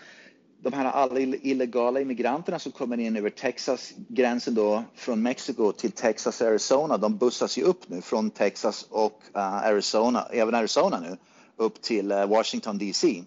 de 0.64 0.74
här 0.74 0.86
alla 0.86 1.20
illegala 1.20 2.00
immigranterna 2.00 2.60
som 2.60 2.72
kommer 2.72 3.00
in 3.00 3.18
över 3.18 3.30
Texas 3.30 3.94
gränsen 4.08 4.56
då 4.56 4.84
från 4.96 5.22
Mexiko 5.22 5.72
till 5.72 5.92
Texas 5.92 6.42
Arizona, 6.42 6.98
de 6.98 7.18
bussas 7.18 7.58
ju 7.58 7.64
upp 7.64 7.90
nu 7.90 8.02
från 8.02 8.30
Texas 8.30 8.88
och 8.90 9.22
uh, 9.36 9.42
Arizona, 9.42 10.28
även 10.32 10.56
Arizona 10.56 11.00
nu, 11.00 11.18
upp 11.58 11.82
till 11.82 12.12
uh, 12.12 12.26
Washington 12.26 12.78
DC. 12.78 13.24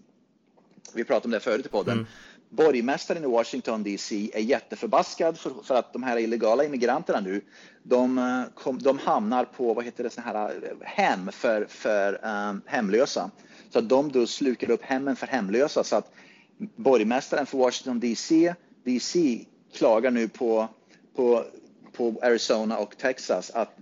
Vi 0.94 1.04
pratade 1.04 1.24
om 1.24 1.30
det 1.30 1.40
förut 1.40 1.66
i 1.66 1.68
podden. 1.68 1.92
Mm. 1.92 2.06
Borgmästaren 2.48 3.24
i 3.24 3.26
Washington 3.26 3.82
DC 3.82 4.30
är 4.34 4.40
jätteförbaskad 4.40 5.38
för, 5.38 5.52
för 5.64 5.74
att 5.74 5.92
de 5.92 6.02
här 6.02 6.18
illegala 6.18 6.64
immigranterna 6.64 7.20
nu, 7.20 7.40
de, 7.82 8.18
uh, 8.18 8.44
kom, 8.54 8.78
de 8.78 8.98
hamnar 8.98 9.44
på, 9.44 9.74
vad 9.74 9.84
heter 9.84 10.04
det, 10.04 10.10
såna 10.10 10.26
här 10.26 10.74
hem 10.80 11.32
för, 11.32 11.66
för 11.68 12.20
um, 12.26 12.62
hemlösa. 12.66 13.30
Så 13.70 13.78
att 13.78 13.88
de 13.88 14.12
då 14.12 14.26
slukar 14.26 14.70
upp 14.70 14.82
hemmen 14.82 15.16
för 15.16 15.26
hemlösa 15.26 15.84
så 15.84 15.96
att 15.96 16.12
borgmästaren 16.58 17.46
för 17.46 17.58
Washington 17.58 18.00
DC, 18.00 18.54
DC 18.84 19.44
klagar 19.74 20.10
nu 20.10 20.28
på, 20.28 20.68
på, 21.16 21.44
på 21.92 22.14
Arizona 22.22 22.78
och 22.78 22.98
Texas 22.98 23.50
att, 23.50 23.78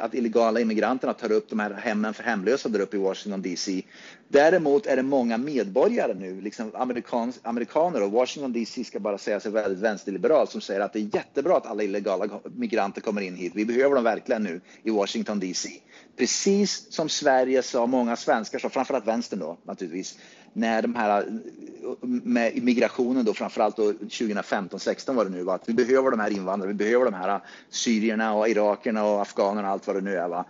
att 0.00 0.14
illegala 0.14 0.60
immigranterna 0.60 1.14
tar 1.14 1.32
upp 1.32 1.50
de 1.50 1.58
här 1.58 1.70
hemmen 1.70 2.14
för 2.14 2.22
hemlösa 2.22 2.68
där 2.68 2.80
uppe 2.80 2.96
i 2.96 3.00
Washington 3.00 3.42
DC. 3.42 3.82
Däremot 4.28 4.86
är 4.86 4.96
det 4.96 5.02
många 5.02 5.38
medborgare 5.38 6.14
nu, 6.14 6.40
liksom 6.40 6.70
amerikans, 6.74 7.40
amerikaner 7.42 8.02
och 8.02 8.10
Washington 8.10 8.52
DC 8.52 8.84
ska 8.84 9.00
bara 9.00 9.18
säga 9.18 9.40
sig 9.40 9.52
väldigt 9.52 9.78
vänsterliberal 9.82 10.48
som 10.48 10.60
säger 10.60 10.80
att 10.80 10.92
det 10.92 10.98
är 10.98 11.14
jättebra 11.14 11.56
att 11.56 11.66
alla 11.66 11.82
illegala 11.82 12.40
migranter 12.44 13.00
kommer 13.00 13.20
in 13.20 13.36
hit. 13.36 13.52
Vi 13.54 13.64
behöver 13.64 13.94
dem 13.94 14.04
verkligen 14.04 14.42
nu 14.42 14.60
i 14.82 14.90
Washington 14.90 15.40
DC. 15.40 15.68
Precis 16.16 16.92
som 16.92 17.08
Sverige 17.08 17.62
sa, 17.62 17.86
många 17.86 18.16
svenskar 18.16 18.58
sa, 18.58 18.68
framförallt 18.68 19.06
vänstern 19.06 19.40
då 19.40 19.56
naturligtvis, 19.64 20.18
när 20.52 20.82
de 20.82 20.94
här 20.94 21.26
med 22.02 22.62
migrationen 22.62 23.24
då 23.24 23.34
framförallt 23.34 23.76
då 23.76 23.92
2015, 23.92 24.80
16 24.80 25.16
var 25.16 25.24
det 25.24 25.30
nu, 25.30 25.42
va? 25.42 25.54
att 25.54 25.68
vi 25.68 25.72
behöver 25.72 26.10
de 26.10 26.20
här 26.20 26.30
invandrarna, 26.30 26.72
vi 26.72 26.74
behöver 26.74 27.04
de 27.04 27.14
här 27.14 27.40
syrierna 27.70 28.34
och 28.34 28.48
irakerna 28.48 29.04
och 29.04 29.20
afghanerna 29.20 29.68
och 29.68 29.72
allt 29.72 29.86
vad 29.86 29.96
det 29.96 30.00
nu 30.00 30.16
är. 30.16 30.28
Va? 30.28 30.44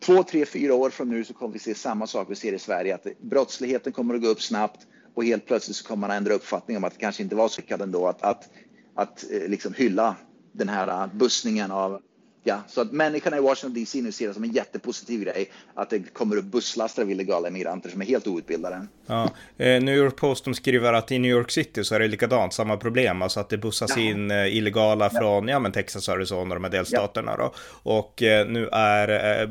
Två, 0.00 0.22
tre, 0.22 0.46
fyra 0.46 0.74
år 0.74 0.90
från 0.90 1.08
nu 1.08 1.24
så 1.24 1.34
kommer 1.34 1.52
vi 1.52 1.58
se 1.58 1.74
samma 1.74 2.06
sak 2.06 2.26
vi 2.30 2.34
ser 2.34 2.52
i 2.52 2.58
Sverige, 2.58 2.94
att 2.94 3.06
brottsligheten 3.20 3.92
kommer 3.92 4.14
att 4.14 4.22
gå 4.22 4.28
upp 4.28 4.42
snabbt 4.42 4.86
och 5.14 5.24
helt 5.24 5.46
plötsligt 5.46 5.76
så 5.76 5.86
kommer 5.86 6.08
man 6.08 6.16
ändra 6.16 6.34
uppfattning 6.34 6.76
om 6.76 6.84
att 6.84 6.92
det 6.92 7.00
kanske 7.00 7.22
inte 7.22 7.36
var 7.36 7.48
så 7.48 7.60
lyckat 7.60 7.80
ändå 7.80 8.08
att, 8.08 8.22
att, 8.22 8.48
att 8.94 9.24
eh, 9.30 9.48
liksom 9.48 9.74
hylla 9.74 10.16
den 10.52 10.68
här 10.68 10.88
eh, 10.88 11.06
bussningen 11.14 11.70
av 11.70 12.00
Ja, 12.42 12.62
så 12.68 12.80
att 12.80 12.92
människorna 12.92 13.36
i 13.36 13.40
Washington 13.40 13.82
DC 13.82 14.02
nu 14.02 14.12
ser 14.12 14.28
det 14.28 14.34
som 14.34 14.44
en 14.44 14.52
jättepositiv 14.52 15.20
grej 15.20 15.50
att 15.74 15.90
det 15.90 16.14
kommer 16.14 16.36
upp 16.36 16.44
busslaster 16.44 17.02
av 17.02 17.10
illegala 17.10 17.48
immigranter 17.48 17.90
som 17.90 18.02
är 18.02 18.06
helt 18.06 18.26
outbildade. 18.26 18.86
Ja, 19.06 19.30
eh, 19.58 19.82
New 19.82 19.96
York 19.96 20.16
Post 20.16 20.44
de 20.44 20.54
skriver 20.54 20.92
att 20.92 21.12
i 21.12 21.18
New 21.18 21.30
York 21.30 21.50
City 21.50 21.84
så 21.84 21.94
är 21.94 22.00
det 22.00 22.08
likadant, 22.08 22.54
samma 22.54 22.76
problem, 22.76 23.22
alltså 23.22 23.40
att 23.40 23.48
det 23.48 23.58
bussas 23.58 23.96
ja. 23.96 24.02
in 24.02 24.30
eh, 24.30 24.56
illegala 24.56 25.10
från 25.10 25.48
ja. 25.48 25.58
men 25.58 25.72
Texas 25.72 26.08
och 26.08 26.14
Arizona, 26.14 26.54
de 26.54 26.64
här 26.64 26.70
delstaterna 26.70 27.34
ja. 27.38 27.44
då. 27.44 27.54
Och 27.82 28.22
eh, 28.22 28.46
nu 28.46 28.68
är 28.68 29.46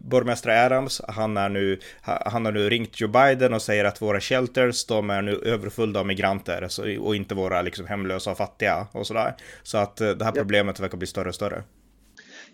borgmästare 0.00 0.66
Adams, 0.66 1.00
han, 1.08 1.36
är 1.36 1.48
nu, 1.48 1.80
han 2.00 2.44
har 2.44 2.52
nu 2.52 2.70
ringt 2.70 3.00
Joe 3.00 3.08
Biden 3.08 3.54
och 3.54 3.62
säger 3.62 3.84
att 3.84 4.02
våra 4.02 4.20
shelters, 4.20 4.86
de 4.86 5.10
är 5.10 5.22
nu 5.22 5.40
överfulla 5.44 6.00
av 6.00 6.06
migranter 6.06 6.68
och 7.00 7.16
inte 7.16 7.34
våra 7.34 7.62
liksom 7.62 7.86
hemlösa 7.86 8.30
och 8.30 8.36
fattiga 8.36 8.86
och 8.92 9.06
sådär. 9.06 9.34
Så 9.62 9.78
att 9.78 9.96
det 9.96 10.24
här 10.24 10.32
problemet 10.32 10.80
verkar 10.80 10.98
bli 10.98 11.06
större 11.06 11.28
och 11.28 11.34
större. 11.34 11.62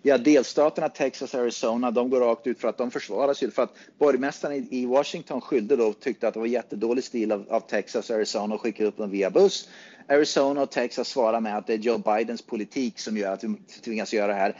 Ja, 0.02 0.18
delstaterna 0.18 0.88
Texas 0.88 1.34
och 1.34 1.40
Arizona, 1.40 1.90
de 1.90 2.10
går 2.10 2.20
rakt 2.20 2.46
ut 2.46 2.60
för 2.60 2.68
att 2.68 2.78
de 2.78 2.90
försvarar 2.90 3.34
sig. 3.34 3.50
För 3.50 3.62
att 3.62 3.74
borgmästaren 3.98 4.68
i 4.70 4.86
Washington 4.86 5.40
skyllde 5.40 5.76
då, 5.76 5.92
tyckte 5.92 6.28
att 6.28 6.34
det 6.34 6.40
var 6.40 6.46
jättedålig 6.46 7.04
stil 7.04 7.32
av, 7.32 7.46
av 7.50 7.60
Texas 7.60 8.10
och 8.10 8.16
Arizona 8.16 8.54
och 8.54 8.60
skickade 8.60 8.88
upp 8.88 8.96
dem 8.96 9.10
via 9.10 9.30
buss. 9.30 9.68
Arizona 10.08 10.62
och 10.62 10.70
Texas 10.70 11.08
svarar 11.08 11.40
med 11.40 11.56
att 11.56 11.66
det 11.66 11.72
är 11.72 11.78
Joe 11.78 11.98
Bidens 11.98 12.42
politik 12.42 12.98
som 12.98 13.16
gör 13.16 13.32
att 13.32 13.44
vi 13.44 13.54
tvingas 13.84 14.12
göra 14.12 14.26
det 14.26 14.34
här. 14.34 14.56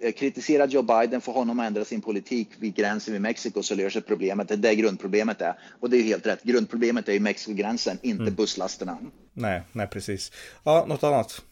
Eh, 0.00 0.12
kritisera 0.12 0.66
Joe 0.66 0.82
Biden, 0.82 1.20
få 1.20 1.32
honom 1.32 1.60
att 1.60 1.66
ändra 1.66 1.84
sin 1.84 2.00
politik 2.00 2.48
vid 2.58 2.74
gränsen 2.74 3.12
med 3.12 3.22
Mexiko 3.22 3.62
så 3.62 3.74
löser 3.74 4.00
problemet. 4.00 4.48
Det 4.48 4.54
är 4.54 4.58
det 4.58 4.74
grundproblemet 4.74 5.40
är. 5.40 5.54
Och 5.80 5.90
det 5.90 5.96
är 5.96 6.02
helt 6.02 6.26
rätt. 6.26 6.42
Grundproblemet 6.42 7.08
är 7.08 7.12
ju 7.12 7.20
Mexikogränsen, 7.20 7.98
inte 8.02 8.22
mm. 8.22 8.34
busslasterna. 8.34 8.98
Nej, 9.32 9.62
nej 9.72 9.86
precis. 9.86 10.32
Ja, 10.64 10.84
något 10.88 11.02
annat? 11.02 11.42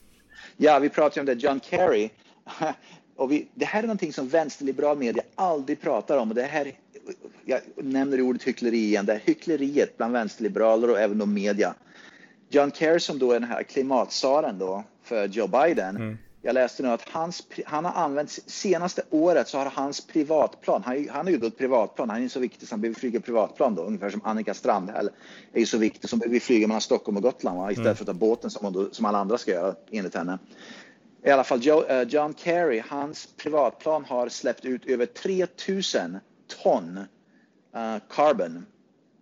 Ja, 0.56 0.78
vi 0.78 0.88
pratar 0.88 1.20
om 1.20 1.26
det. 1.26 1.32
John 1.32 1.60
Kerry 1.70 2.10
och 3.20 3.32
vi, 3.32 3.48
det 3.54 3.64
här 3.64 3.82
är 3.82 3.86
någonting 3.86 4.12
som 4.12 4.28
vänsterliberal 4.28 4.98
media 4.98 5.22
aldrig 5.34 5.80
pratar 5.80 6.18
om. 6.18 6.28
Och 6.28 6.34
det 6.34 6.42
här, 6.42 6.72
jag 7.44 7.60
nämner 7.76 8.20
ordet 8.20 8.42
hyckleri 8.42 8.78
igen, 8.78 9.06
det 9.06 9.12
här 9.12 9.20
hyckleriet 9.24 9.96
bland 9.96 10.12
vänsterliberaler 10.12 10.90
och 10.90 11.00
även 11.00 11.18
då 11.18 11.26
media. 11.26 11.74
John 12.48 12.70
Kerry 12.70 13.00
som 13.00 13.18
då 13.18 13.30
är 13.30 13.40
den 13.40 13.48
här 13.48 13.62
klimatsaren 13.62 14.58
då 14.58 14.84
för 15.02 15.26
Joe 15.26 15.46
Biden. 15.46 15.96
Mm. 15.96 16.18
Jag 16.42 16.54
läste 16.54 16.82
nu 16.82 16.88
att 16.88 17.08
hans, 17.08 17.46
han 17.64 17.84
har 17.84 17.92
använt, 18.04 18.30
senaste 18.46 19.02
året 19.10 19.48
så 19.48 19.58
har 19.58 19.66
hans 19.74 20.06
privatplan, 20.06 20.82
han, 20.86 21.08
han 21.10 21.26
har 21.26 21.32
ju 21.32 21.38
då 21.38 21.46
ett 21.46 21.58
privatplan, 21.58 22.10
han 22.10 22.24
är 22.24 22.28
så 22.28 22.40
viktig 22.40 22.68
så 22.68 22.72
han 22.72 22.80
behöver 22.80 23.00
flyga 23.00 23.20
privatplan 23.20 23.74
då, 23.74 23.82
ungefär 23.82 24.10
som 24.10 24.20
Annika 24.24 24.54
Strandhäll 24.54 25.10
är 25.52 25.60
ju 25.60 25.66
så 25.66 25.78
viktig 25.78 26.10
som 26.10 26.18
behöver 26.18 26.40
flyga 26.40 26.66
mellan 26.66 26.80
Stockholm 26.80 27.16
och 27.16 27.22
Gotland 27.22 27.58
va? 27.58 27.70
istället 27.70 27.86
mm. 27.86 27.96
för 27.96 28.04
att 28.04 28.06
ta 28.06 28.14
båten 28.14 28.50
som, 28.50 28.72
då, 28.72 28.88
som 28.92 29.04
alla 29.04 29.18
andra 29.18 29.38
ska 29.38 29.50
göra 29.50 29.74
enligt 29.90 30.14
henne. 30.14 30.38
I 31.24 31.30
alla 31.30 31.44
fall 31.44 31.68
uh, 31.68 32.02
John 32.02 32.34
Kerry, 32.34 32.82
hans 32.88 33.28
privatplan 33.36 34.04
har 34.04 34.28
släppt 34.28 34.64
ut 34.64 34.86
över 34.86 35.06
3000 35.06 36.18
ton 36.62 36.98
uh, 36.98 37.96
carbon 38.10 38.66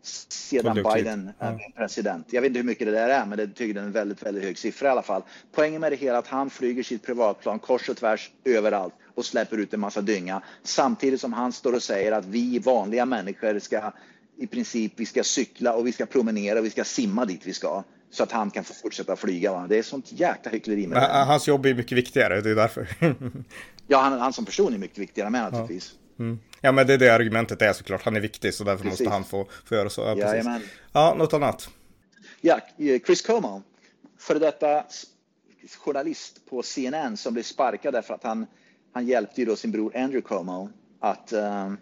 sedan 0.02 0.82
Biden 0.94 1.30
är 1.38 1.52
ja. 1.52 1.58
president. 1.76 2.32
Jag 2.32 2.42
vet 2.42 2.48
inte 2.48 2.58
hur 2.58 2.66
mycket 2.66 2.86
det 2.86 2.92
där 2.92 3.08
är, 3.08 3.26
men 3.26 3.38
det 3.38 3.46
tydligen 3.46 3.84
en 3.84 3.92
väldigt, 3.92 4.22
väldigt 4.22 4.44
hög 4.44 4.58
siffra 4.58 4.88
i 4.88 4.90
alla 4.90 5.02
fall. 5.02 5.22
Poängen 5.52 5.80
med 5.80 5.92
det 5.92 5.96
hela 5.96 6.14
är 6.14 6.18
att 6.18 6.26
han 6.26 6.50
flyger 6.50 6.82
sitt 6.82 7.02
privatplan 7.02 7.58
kors 7.58 7.88
och 7.88 7.96
tvärs 7.96 8.30
överallt 8.44 8.94
och 9.14 9.24
släpper 9.24 9.56
ut 9.56 9.74
en 9.74 9.80
massa 9.80 10.00
dynga 10.00 10.42
samtidigt 10.62 11.20
som 11.20 11.32
han 11.32 11.52
står 11.52 11.72
och 11.72 11.82
säger 11.82 12.12
att 12.12 12.24
vi 12.24 12.58
vanliga 12.58 13.06
människor 13.06 13.58
ska 13.58 13.92
i 14.36 14.46
princip, 14.46 14.92
vi 14.96 15.06
ska 15.06 15.24
cykla 15.24 15.74
och 15.74 15.86
vi 15.86 15.92
ska 15.92 16.06
promenera 16.06 16.58
och 16.58 16.64
vi 16.64 16.70
ska 16.70 16.84
simma 16.84 17.24
dit 17.24 17.46
vi 17.46 17.52
ska 17.52 17.84
så 18.10 18.22
att 18.22 18.32
han 18.32 18.50
kan 18.50 18.64
få 18.64 18.74
fortsätta 18.74 19.16
flyga. 19.16 19.52
Va? 19.52 19.66
Det 19.68 19.78
är 19.78 19.82
sånt 19.82 20.12
jäkla 20.12 20.50
hyckleri 20.50 20.86
med 20.86 21.02
det. 21.02 21.06
Hans 21.06 21.48
jobb 21.48 21.66
är 21.66 21.74
mycket 21.74 21.98
viktigare, 21.98 22.40
det 22.40 22.50
är 22.50 22.54
därför. 22.54 22.88
ja, 23.86 23.98
han, 23.98 24.20
han 24.20 24.32
som 24.32 24.44
person 24.44 24.74
är 24.74 24.78
mycket 24.78 24.98
viktigare 24.98 25.30
med 25.30 25.42
naturligtvis. 25.42 25.92
Ja. 26.16 26.24
Mm. 26.24 26.38
Ja 26.60 26.72
men 26.72 26.86
det 26.86 26.94
är 26.94 26.98
det 26.98 27.14
argumentet 27.14 27.62
är 27.62 27.72
såklart. 27.72 28.02
Han 28.04 28.16
är 28.16 28.20
viktig 28.20 28.54
så 28.54 28.64
därför 28.64 28.84
precis. 28.84 29.00
måste 29.00 29.12
han 29.12 29.24
få, 29.24 29.48
få 29.64 29.74
göra 29.74 29.90
så. 29.90 30.00
Ja, 30.00 30.14
precis. 30.14 30.70
ja, 30.92 31.14
något 31.18 31.32
annat? 31.32 31.68
Ja, 32.40 32.60
Chris 33.06 33.22
Como, 33.22 33.62
före 34.18 34.38
detta 34.38 34.84
journalist 35.78 36.50
på 36.50 36.62
CNN 36.62 37.16
som 37.16 37.32
blev 37.32 37.42
sparkad 37.42 37.94
därför 37.94 38.14
att 38.14 38.22
han, 38.22 38.46
han 38.92 39.06
hjälpte 39.06 39.40
ju 39.40 39.46
då 39.46 39.56
sin 39.56 39.70
bror 39.70 39.96
Andrew 39.96 40.28
Como 40.28 40.70
att 41.00 41.32
uh, 41.32 41.72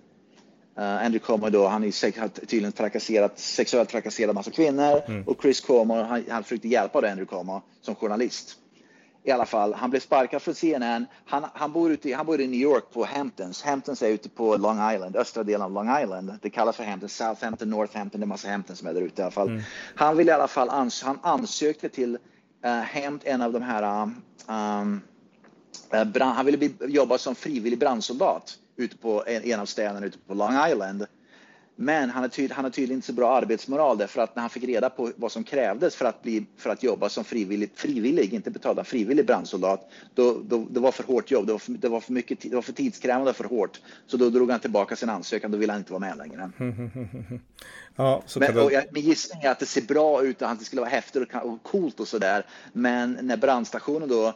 Andrew 0.77 1.19
Como 1.19 1.51
då, 1.51 1.67
han 1.67 1.83
har 1.83 2.29
tydligen 2.29 2.73
trakasserat, 2.73 3.39
sexuellt 3.39 3.89
trakasserat 3.89 4.35
massa 4.35 4.51
kvinnor 4.51 5.03
mm. 5.07 5.23
och 5.23 5.43
Chris 5.43 5.61
Como, 5.61 6.03
han, 6.03 6.25
han 6.31 6.43
försökte 6.43 6.69
hjälpa 6.69 7.01
då 7.01 7.07
Andrew 7.07 7.37
Como 7.37 7.63
som 7.83 7.95
journalist 7.95 8.57
i 9.27 9.31
alla 9.31 9.47
fall. 9.47 9.75
Han 9.75 9.91
blev 9.91 10.01
sparkad 10.01 10.43
från 10.43 10.55
CNN. 10.55 11.07
Han, 11.27 11.47
han, 11.55 11.73
bor 11.73 11.93
ute, 11.93 12.15
han 12.15 12.27
bor 12.27 12.41
i 12.41 12.47
New 12.47 12.61
York 12.61 12.85
på 12.93 13.05
Hamptons. 13.05 13.63
Hamptons 13.63 14.03
är 14.03 14.09
ute 14.09 14.29
på 14.29 14.57
Long 14.57 14.93
Island, 14.93 15.17
östra 15.17 15.43
delen 15.43 15.63
av 15.63 15.73
Long 15.73 16.03
Island. 16.03 16.33
Det 16.43 16.51
kallas 16.51 16.77
för 16.77 16.85
Hamptons, 16.85 17.17
Southampton, 17.17 17.71
Northampton. 17.71 18.21
Det 18.21 18.25
är 18.25 18.27
massa 18.27 18.49
Hamptons 18.49 18.79
som 18.79 18.89
är 18.89 18.95
där 18.95 19.01
ute 19.01 19.23
i 19.23 19.25
alla 19.25 19.33
fall. 19.33 19.49
Mm. 19.49 19.63
Han 19.95 20.17
vill 20.17 20.29
i 20.29 20.33
alla 20.33 20.49
fall 20.49 20.71
ans 20.71 21.03
han 21.03 21.19
ansökte 21.23 21.89
till 21.89 22.19
uh, 22.65 22.71
Hamt, 22.71 23.25
en 23.25 23.43
av 23.43 23.53
de 23.53 23.63
här 23.63 24.03
um, 24.49 25.01
uh, 25.95 26.05
brand, 26.05 26.37
han 26.37 26.47
ville 26.47 26.59
bli, 26.59 26.75
jobba 26.81 27.19
som 27.19 27.35
frivillig 27.35 27.79
brandsoldat 27.79 28.59
ute 28.77 28.97
på 28.97 29.25
en, 29.27 29.45
en 29.45 29.61
av 29.61 29.67
städerna 29.67 30.07
ute 30.07 30.19
på 30.19 30.35
Long 30.35 30.69
Island. 30.69 31.07
Men 31.79 32.11
han 32.11 32.23
har, 32.23 32.29
tyd, 32.29 32.53
han 32.53 32.65
har 32.65 32.71
tydligen 32.71 32.99
inte 32.99 33.07
så 33.07 33.13
bra 33.13 33.37
arbetsmoral 33.37 33.99
därför 33.99 34.23
att 34.23 34.37
när 34.37 34.41
han 34.41 34.51
fick 34.51 34.65
reda 34.65 34.91
på 34.91 35.13
vad 35.17 35.33
som 35.33 35.45
krävdes 35.45 35.97
för 35.97 36.05
att, 36.05 36.23
bli, 36.23 36.47
för 36.57 36.71
att 36.71 36.83
jobba 36.83 37.09
som 37.09 37.25
frivillig, 37.25 37.71
frivillig 37.75 38.35
inte 38.35 38.51
betalda, 38.51 38.85
frivillig 38.85 39.27
brandsoldat, 39.27 39.91
då, 40.15 40.41
då, 40.45 40.67
det 40.71 40.81
var 40.81 40.93
för 40.93 41.05
hårt 41.05 41.31
jobb. 41.31 41.47
Det 41.47 41.53
var 41.53 41.59
för, 41.59 41.73
det 41.73 41.89
var 41.89 42.01
för, 42.01 42.13
mycket, 42.13 42.41
det 42.41 42.55
var 42.55 42.63
för 42.63 42.73
tidskrävande 42.73 43.31
och 43.31 43.37
för 43.37 43.45
hårt. 43.45 43.81
Så 44.07 44.17
då 44.17 44.31
drog 44.31 44.51
han 44.51 44.61
tillbaka 44.61 44.97
sin 44.97 45.09
ansökan. 45.09 45.51
Då 45.51 45.59
ville 45.59 45.73
han 45.73 45.81
inte 45.81 45.93
vara 45.93 46.01
med 46.01 46.17
längre. 46.17 46.51
ja, 47.97 48.23
så 48.27 48.39
men, 48.41 48.59
och 48.59 48.73
jag, 48.73 48.85
min 48.91 49.03
gissning 49.03 49.43
är 49.43 49.51
att 49.51 49.59
det 49.59 49.67
ser 49.67 49.83
bra 49.83 50.23
ut 50.23 50.43
och 50.43 50.51
att 50.51 50.59
det 50.59 50.65
skulle 50.65 50.81
vara 50.81 50.91
häftigt 50.91 51.29
och 51.43 51.63
coolt 51.63 52.01
och 52.01 52.09
sådär. 52.09 52.47
Men 52.73 53.19
när 53.23 53.37
brandstationen 53.37 54.09
då 54.09 54.35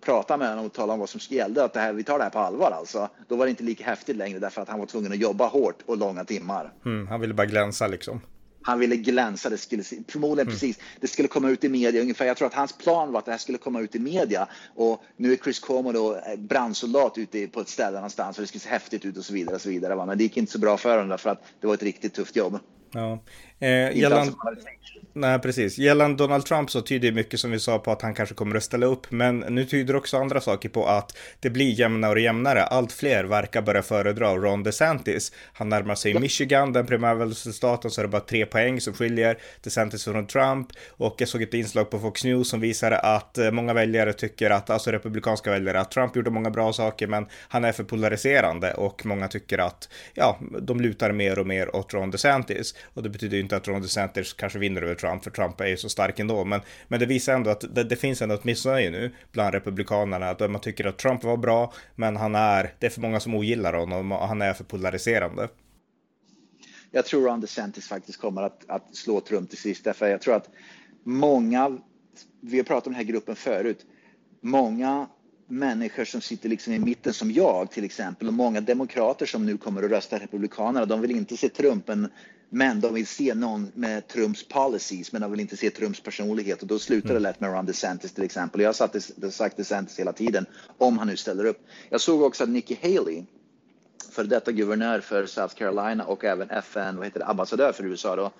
prata 0.00 0.36
med 0.36 0.48
honom 0.48 0.66
och 0.66 0.72
tala 0.72 0.92
om 0.92 1.00
vad 1.00 1.08
som 1.08 1.20
gällde, 1.28 1.64
att 1.64 1.72
det 1.72 1.80
här, 1.80 1.92
vi 1.92 2.04
tar 2.04 2.18
det 2.18 2.24
här 2.24 2.30
på 2.30 2.38
allvar 2.38 2.70
alltså. 2.70 3.08
Då 3.28 3.36
var 3.36 3.46
det 3.46 3.50
inte 3.50 3.62
lika 3.62 3.84
häftigt 3.84 4.16
längre 4.16 4.38
därför 4.38 4.62
att 4.62 4.68
han 4.68 4.78
var 4.78 4.86
tvungen 4.86 5.12
att 5.12 5.18
jobba 5.18 5.46
hårt 5.46 5.82
och 5.86 5.96
långa 5.96 6.24
timmar. 6.24 6.72
Mm, 6.84 7.06
han 7.06 7.20
ville 7.20 7.34
bara 7.34 7.46
glänsa 7.46 7.86
liksom. 7.86 8.20
Han 8.62 8.78
ville 8.78 8.96
glänsa, 8.96 9.50
det 9.50 9.58
skulle 9.58 9.82
förmodligen 9.82 10.46
mm. 10.46 10.52
precis, 10.52 10.78
det 11.00 11.06
skulle 11.06 11.28
komma 11.28 11.50
ut 11.50 11.64
i 11.64 11.68
media 11.68 12.02
ungefär. 12.02 12.26
Jag 12.26 12.36
tror 12.36 12.48
att 12.48 12.54
hans 12.54 12.78
plan 12.78 13.12
var 13.12 13.18
att 13.18 13.24
det 13.24 13.30
här 13.30 13.38
skulle 13.38 13.58
komma 13.58 13.80
ut 13.80 13.94
i 13.94 13.98
media 13.98 14.48
och 14.74 15.02
nu 15.16 15.32
är 15.32 15.36
Chris 15.36 15.58
Cuomo 15.58 15.92
då 15.92 16.16
eh, 16.16 16.36
brandsoldat 16.38 17.18
ute 17.18 17.46
på 17.46 17.60
ett 17.60 17.68
ställe 17.68 17.96
någonstans 17.96 18.38
och 18.38 18.42
det 18.42 18.46
skulle 18.46 18.60
se 18.60 18.68
häftigt 18.68 19.04
ut 19.04 19.16
och 19.16 19.24
så 19.24 19.32
vidare 19.32 19.54
och 19.54 19.60
så 19.60 19.68
vidare. 19.68 20.06
Men 20.06 20.18
det 20.18 20.24
gick 20.24 20.36
inte 20.36 20.52
så 20.52 20.58
bra 20.58 20.76
för 20.76 20.98
honom 20.98 21.18
för 21.18 21.30
att 21.30 21.42
det 21.60 21.66
var 21.66 21.74
ett 21.74 21.82
riktigt 21.82 22.14
tufft 22.14 22.36
jobb. 22.36 22.58
Ja. 22.92 23.18
Eh, 23.62 23.96
gällande, 23.96 24.32
nej, 25.12 25.38
precis. 25.38 25.78
Gällande 25.78 26.16
Donald 26.16 26.46
Trump 26.46 26.70
så 26.70 26.80
tyder 26.80 27.12
mycket 27.12 27.40
som 27.40 27.50
vi 27.50 27.58
sa 27.58 27.78
på 27.78 27.92
att 27.92 28.02
han 28.02 28.14
kanske 28.14 28.34
kommer 28.34 28.56
att 28.56 28.62
ställa 28.62 28.86
upp. 28.86 29.10
Men 29.10 29.38
nu 29.38 29.64
tyder 29.64 29.96
också 29.96 30.16
andra 30.16 30.40
saker 30.40 30.68
på 30.68 30.86
att 30.86 31.16
det 31.40 31.50
blir 31.50 31.70
jämnare 31.80 32.12
och 32.12 32.20
jämnare. 32.20 32.62
Allt 32.62 32.92
fler 32.92 33.24
verkar 33.24 33.62
börja 33.62 33.82
föredra 33.82 34.36
Ron 34.36 34.62
DeSantis. 34.62 35.32
Han 35.52 35.68
närmar 35.68 35.94
sig 35.94 36.12
ja. 36.12 36.20
Michigan, 36.20 36.72
den 36.72 36.86
primärvalsstaten, 36.86 37.90
så 37.90 38.00
är 38.00 38.02
det 38.02 38.08
bara 38.08 38.20
tre 38.20 38.46
poäng 38.46 38.80
som 38.80 38.94
skiljer 38.94 39.38
DeSantis 39.60 40.04
från 40.04 40.26
Trump. 40.26 40.68
Och 40.88 41.14
jag 41.18 41.28
såg 41.28 41.42
ett 41.42 41.54
inslag 41.54 41.90
på 41.90 41.98
Fox 41.98 42.24
News 42.24 42.48
som 42.48 42.60
visade 42.60 42.98
att 42.98 43.38
eh, 43.38 43.50
många 43.50 43.74
väljare 43.74 44.12
tycker 44.12 44.50
att, 44.50 44.70
alltså 44.70 44.90
republikanska 44.90 45.50
väljare, 45.50 45.80
att 45.80 45.90
Trump 45.90 46.16
gjorde 46.16 46.30
många 46.30 46.50
bra 46.50 46.72
saker, 46.72 47.06
men 47.06 47.26
han 47.48 47.64
är 47.64 47.72
för 47.72 47.84
polariserande 47.84 48.74
och 48.74 49.06
många 49.06 49.28
tycker 49.28 49.58
att, 49.58 49.88
ja, 50.14 50.38
de 50.60 50.80
lutar 50.80 51.12
mer 51.12 51.38
och 51.38 51.46
mer 51.46 51.76
åt 51.76 51.94
Ron 51.94 52.10
DeSantis. 52.10 52.74
Och 52.94 53.02
det 53.02 53.08
betyder 53.08 53.36
ju 53.36 53.49
inte 53.50 53.56
att 53.56 53.68
Ron 53.74 53.82
DeSantis 53.82 54.32
kanske 54.32 54.58
vinner 54.58 54.82
över 54.82 54.94
Trump, 54.94 55.24
för 55.24 55.30
Trump 55.30 55.60
är 55.60 55.66
ju 55.66 55.76
så 55.76 55.88
stark 55.88 56.18
ändå. 56.18 56.44
Men, 56.44 56.60
men 56.88 57.00
det 57.00 57.06
visar 57.06 57.34
ändå 57.34 57.50
att 57.50 57.74
det, 57.74 57.84
det 57.84 57.96
finns 57.96 58.22
ändå 58.22 58.34
ett 58.34 58.44
missnöje 58.44 58.90
nu 58.90 59.14
bland 59.32 59.54
republikanerna, 59.54 60.30
att 60.30 60.50
man 60.50 60.60
tycker 60.60 60.84
att 60.84 60.98
Trump 60.98 61.24
var 61.24 61.36
bra, 61.36 61.72
men 61.96 62.16
han 62.16 62.34
är, 62.34 62.74
det 62.78 62.86
är 62.86 62.90
för 62.90 63.00
många 63.00 63.20
som 63.20 63.34
ogillar 63.34 63.72
honom 63.72 64.12
och 64.12 64.28
han 64.28 64.42
är 64.42 64.52
för 64.52 64.64
polariserande. 64.64 65.48
Jag 66.90 67.04
tror 67.04 67.22
Ron 67.22 67.40
DeSantis 67.40 67.88
faktiskt 67.88 68.20
kommer 68.20 68.42
att, 68.42 68.64
att 68.68 68.96
slå 68.96 69.20
Trump 69.20 69.50
till 69.50 69.58
sist, 69.58 69.84
därför 69.84 70.08
jag 70.08 70.20
tror 70.20 70.34
att 70.34 70.48
många, 71.04 71.78
vi 72.40 72.56
har 72.56 72.64
pratat 72.64 72.86
om 72.86 72.92
den 72.92 73.04
här 73.04 73.12
gruppen 73.12 73.36
förut, 73.36 73.86
många 74.40 75.08
människor 75.48 76.04
som 76.04 76.20
sitter 76.20 76.48
liksom 76.48 76.72
i 76.72 76.78
mitten 76.78 77.12
som 77.12 77.30
jag 77.30 77.70
till 77.70 77.84
exempel 77.84 78.28
och 78.28 78.34
många 78.34 78.60
demokrater 78.60 79.26
som 79.26 79.46
nu 79.46 79.56
kommer 79.56 79.82
att 79.82 79.90
rösta 79.90 80.18
republikanerna, 80.18 80.86
de 80.86 81.00
vill 81.00 81.10
inte 81.10 81.36
se 81.36 81.48
Trump, 81.48 81.88
men 81.88 82.08
men 82.50 82.80
de 82.80 82.94
vill 82.94 83.06
se 83.06 83.34
någon 83.34 83.72
med 83.74 84.08
Trumps 84.08 84.48
policies, 84.48 85.12
men 85.12 85.22
de 85.22 85.30
vill 85.30 85.40
inte 85.40 85.56
se 85.56 85.70
Trumps 85.70 86.00
personlighet 86.00 86.62
och 86.62 86.68
då 86.68 86.78
slutar 86.78 87.08
det 87.08 87.14
mm. 87.14 87.22
lätt 87.22 87.40
med 87.40 87.52
Ron 87.52 87.66
DeSantis 87.66 88.12
till 88.12 88.24
exempel. 88.24 88.60
Jag 88.60 88.68
har 88.68 89.30
sagt 89.30 89.56
DeSantis 89.56 89.98
hela 89.98 90.12
tiden, 90.12 90.46
om 90.78 90.98
han 90.98 91.06
nu 91.06 91.16
ställer 91.16 91.44
upp. 91.44 91.66
Jag 91.90 92.00
såg 92.00 92.22
också 92.22 92.44
att 92.44 92.50
Nikki 92.50 92.78
Haley, 92.82 93.24
för 94.10 94.24
detta 94.24 94.52
guvernör 94.52 95.00
för 95.00 95.26
South 95.26 95.54
Carolina 95.54 96.04
och 96.04 96.24
även 96.24 96.50
FN, 96.50 96.96
vad 96.96 97.06
heter 97.06 97.20
det, 97.20 97.26
ambassadör 97.26 97.72
för 97.72 97.84
USA 97.84 98.16
då, 98.16 98.32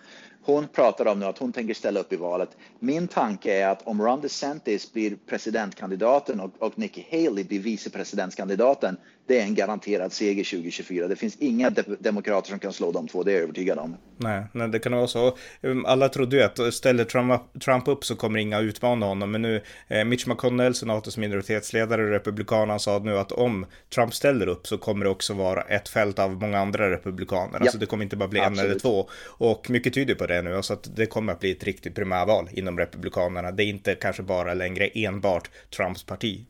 hon 0.43 0.69
pratar 0.69 1.07
om 1.07 1.21
nu 1.21 1.27
att 1.27 1.39
hon 1.39 1.53
tänker 1.53 1.75
ställa 1.75 2.01
upp 2.01 2.13
i 2.13 2.17
valet. 2.17 2.57
Min 2.79 3.09
tanke 3.09 3.55
är 3.55 3.69
att 3.69 3.87
om 3.87 4.03
Ron 4.03 4.21
DeSantis 4.21 4.93
blir 4.93 5.17
presidentkandidaten 5.29 6.41
och, 6.41 6.51
och 6.59 6.79
Nikki 6.79 7.07
Haley 7.11 7.45
blir 7.45 7.61
vicepresidentkandidaten, 7.61 8.97
det 9.31 9.41
är 9.41 9.45
en 9.45 9.55
garanterad 9.55 10.13
seger 10.13 10.45
2024. 10.45 11.09
Det 11.09 11.17
finns 11.17 11.37
inga 11.37 11.71
de 11.71 11.83
demokrater 12.01 12.49
som 12.49 12.59
kan 12.59 12.73
slå 12.73 12.93
de 12.93 13.09
två, 13.09 13.23
det 13.23 13.31
är 13.31 13.35
jag 13.35 13.43
övertygad 13.43 13.79
om. 13.79 13.97
Nej, 14.17 14.45
nej 14.53 14.69
det 14.69 14.79
kan 14.79 14.93
vara 14.93 15.07
så. 15.07 15.37
Um, 15.61 15.87
alla 15.87 16.09
trodde 16.09 16.37
ju 16.37 16.43
att 16.43 16.75
ställer 16.75 17.05
Trump, 17.05 17.43
Trump 17.65 17.89
upp 17.89 18.05
så 18.05 18.17
kommer 18.17 18.39
inga 18.39 18.61
utmana 18.61 19.07
honom, 19.07 19.31
men 19.31 19.43
nu 19.43 19.63
eh, 19.89 20.05
Mitch 20.05 20.27
McConnell, 20.27 20.75
senators 20.75 21.17
minoritetsledare, 21.17 22.11
republikanerna, 22.11 22.79
sa 22.79 22.99
nu 22.99 23.19
att 23.19 23.33
om 23.33 23.67
Trump 23.95 24.15
ställer 24.15 24.47
upp 24.47 24.67
så 24.67 24.79
kommer 24.79 25.05
det 25.05 25.11
också 25.11 25.35
vara 25.35 25.63
ett 25.63 25.89
fält 25.89 26.19
av 26.19 26.33
många 26.33 26.59
andra 26.59 26.91
republikaner. 26.91 27.53
Ja. 27.53 27.61
Alltså 27.61 27.79
det 27.79 27.87
kommer 27.87 28.05
inte 28.05 28.17
bara 28.17 28.29
bli 28.29 28.41
Absolut. 28.41 28.61
en 28.61 28.71
eller 28.71 28.81
två. 28.81 29.09
Och 29.27 29.71
mycket 29.71 29.95
tyder 29.95 30.15
på 30.15 30.27
det 30.27 30.30
nu, 30.31 30.63
så 30.63 30.73
att 30.73 30.97
det 30.97 31.07
kommer 31.07 31.33
att 31.33 31.41
bli 31.41 31.51
ett 31.51 31.65
riktigt 31.65 31.95
primärval 31.95 32.49
inom 32.53 32.79
republikanerna. 32.79 33.51
Det 33.51 33.65
är 33.65 33.67
inte 33.67 33.95
kanske 33.95 34.23
bara 34.23 34.55
längre 34.55 34.87
enbart 34.87 35.51
Trumps 35.71 36.03
parti 36.03 36.47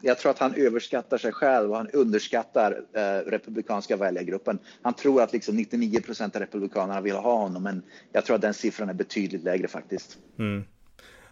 jag 0.00 0.18
tror 0.18 0.30
att 0.30 0.38
han 0.38 0.54
överskattar 0.54 1.18
sig 1.18 1.32
själv 1.32 1.70
och 1.70 1.76
han 1.76 1.90
underskattar 1.92 2.84
eh, 2.92 3.30
republikanska 3.30 3.96
väljargruppen. 3.96 4.58
Han 4.82 4.94
tror 4.94 5.22
att 5.22 5.32
liksom 5.32 5.56
99 5.56 6.00
procent 6.00 6.36
av 6.36 6.42
republikanerna 6.42 7.00
vill 7.00 7.16
ha 7.16 7.36
honom, 7.36 7.62
men 7.62 7.82
jag 8.12 8.24
tror 8.24 8.36
att 8.36 8.42
den 8.42 8.54
siffran 8.54 8.88
är 8.88 8.94
betydligt 8.94 9.44
lägre 9.44 9.68
faktiskt. 9.68 10.18
Mm. 10.38 10.64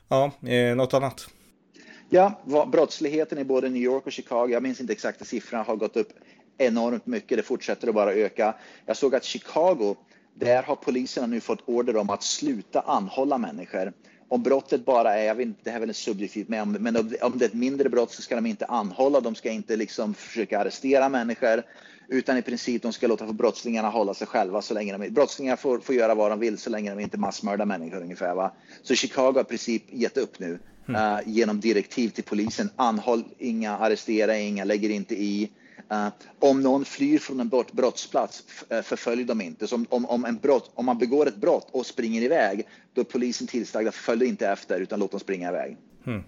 Ja, 0.09 0.33
eh, 0.49 0.77
något 0.77 0.95
annat? 0.95 1.29
Ja, 2.09 2.43
brottsligheten 2.73 3.39
i 3.39 3.45
både 3.45 3.69
New 3.69 3.83
York 3.83 4.07
och 4.07 4.13
Chicago, 4.13 4.49
jag 4.51 4.63
minns 4.63 4.81
inte 4.81 4.93
exakta 4.93 5.25
siffrorna, 5.25 5.63
har 5.63 5.77
gått 5.77 5.97
upp 5.97 6.09
enormt 6.59 7.07
mycket. 7.07 7.39
Det 7.39 7.43
fortsätter 7.43 7.89
att 7.89 7.95
bara 7.95 8.13
öka. 8.13 8.55
Jag 8.87 8.97
såg 8.97 9.15
att 9.15 9.25
Chicago, 9.25 9.97
där 10.35 10.63
har 10.63 10.77
poliserna 10.77 11.27
nu 11.27 11.41
fått 11.41 11.69
order 11.69 11.97
om 11.97 12.11
att 12.11 12.23
sluta 12.23 12.81
anhålla 12.81 13.39
människor 13.39 13.93
om 14.29 14.43
brottet 14.43 14.85
bara 14.85 15.15
är, 15.15 15.25
jag 15.27 15.35
vet 15.35 15.47
inte, 15.47 15.61
det 15.65 15.71
här 15.71 15.77
är 15.81 15.87
väl 15.87 15.95
subjektivt, 15.95 16.49
men, 16.49 16.73
men 16.73 16.97
om 16.97 17.09
det 17.39 17.45
är 17.45 17.49
ett 17.49 17.55
mindre 17.55 17.89
brott 17.89 18.13
så 18.13 18.23
ska 18.23 18.35
de 18.35 18.47
inte 18.47 18.67
anhålla, 18.67 19.21
de 19.21 19.35
ska 19.35 19.51
inte 19.51 19.77
liksom 19.77 20.15
försöka 20.15 20.61
arrestera 20.61 21.09
människor, 21.09 21.63
utan 22.09 22.39
i 22.39 22.43
princip 22.43 22.83
de 22.83 22.93
ska 22.93 23.07
låta 23.07 23.33
brottslingarna 23.33 23.89
hålla 23.91 24.15
sig 24.15 24.27
själva 24.27 24.63
så 24.63 24.75
länge 24.75 24.99
de 24.99 25.11
Brottslingar 25.11 25.57
får, 25.57 25.79
får 25.79 25.95
göra 25.95 26.15
vad 26.15 26.31
de 26.31 26.41
vill 26.41 26.59
så 26.59 26.71
länge 26.71 26.91
de 26.91 27.01
inte 27.01 27.19
massmördar 27.19 27.65
människor 27.65 28.03
ungefär. 28.03 28.35
Va? 28.35 28.53
Så 28.83 28.95
Chicago 28.95 29.33
har 29.35 29.41
i 29.41 29.45
princip 29.45 29.83
gett 29.91 30.17
upp 30.17 30.39
nu 30.39 30.59
mm. 30.89 31.03
uh, 31.03 31.21
genom 31.27 31.61
direktiv 31.61 32.09
till 32.09 32.25
polisen. 32.25 32.71
Anhåll 32.77 33.25
inga, 33.39 33.79
arrestera 33.79 34.39
inga, 34.39 34.65
lägger 34.65 34.91
inte 34.91 35.15
i. 35.15 35.51
Uh, 35.93 36.09
om 36.39 36.61
någon 36.61 36.85
flyr 36.85 37.19
från 37.19 37.41
en 37.41 37.49
brottsplats, 37.49 38.45
uh, 38.73 38.83
förfölj 38.83 39.25
dem 39.25 39.41
inte. 39.41 39.67
Så 39.67 39.85
om, 39.89 40.07
om, 40.07 40.25
en 40.25 40.37
brott, 40.37 40.71
om 40.75 40.87
man 40.87 40.99
begår 40.99 41.29
ett 41.29 41.37
brott 41.37 41.69
och 41.71 41.87
springer 41.87 42.23
iväg, 42.23 42.67
då 42.95 43.01
är 43.01 43.05
polisen 43.05 43.47
tillsagda, 43.47 43.93
följ 43.93 44.27
inte 44.27 44.49
efter 44.49 44.81
utan 44.81 45.01
låt 45.01 45.11
dem 45.11 45.21
springa 45.21 45.49
iväg. 45.49 45.77
Mm. 46.07 46.23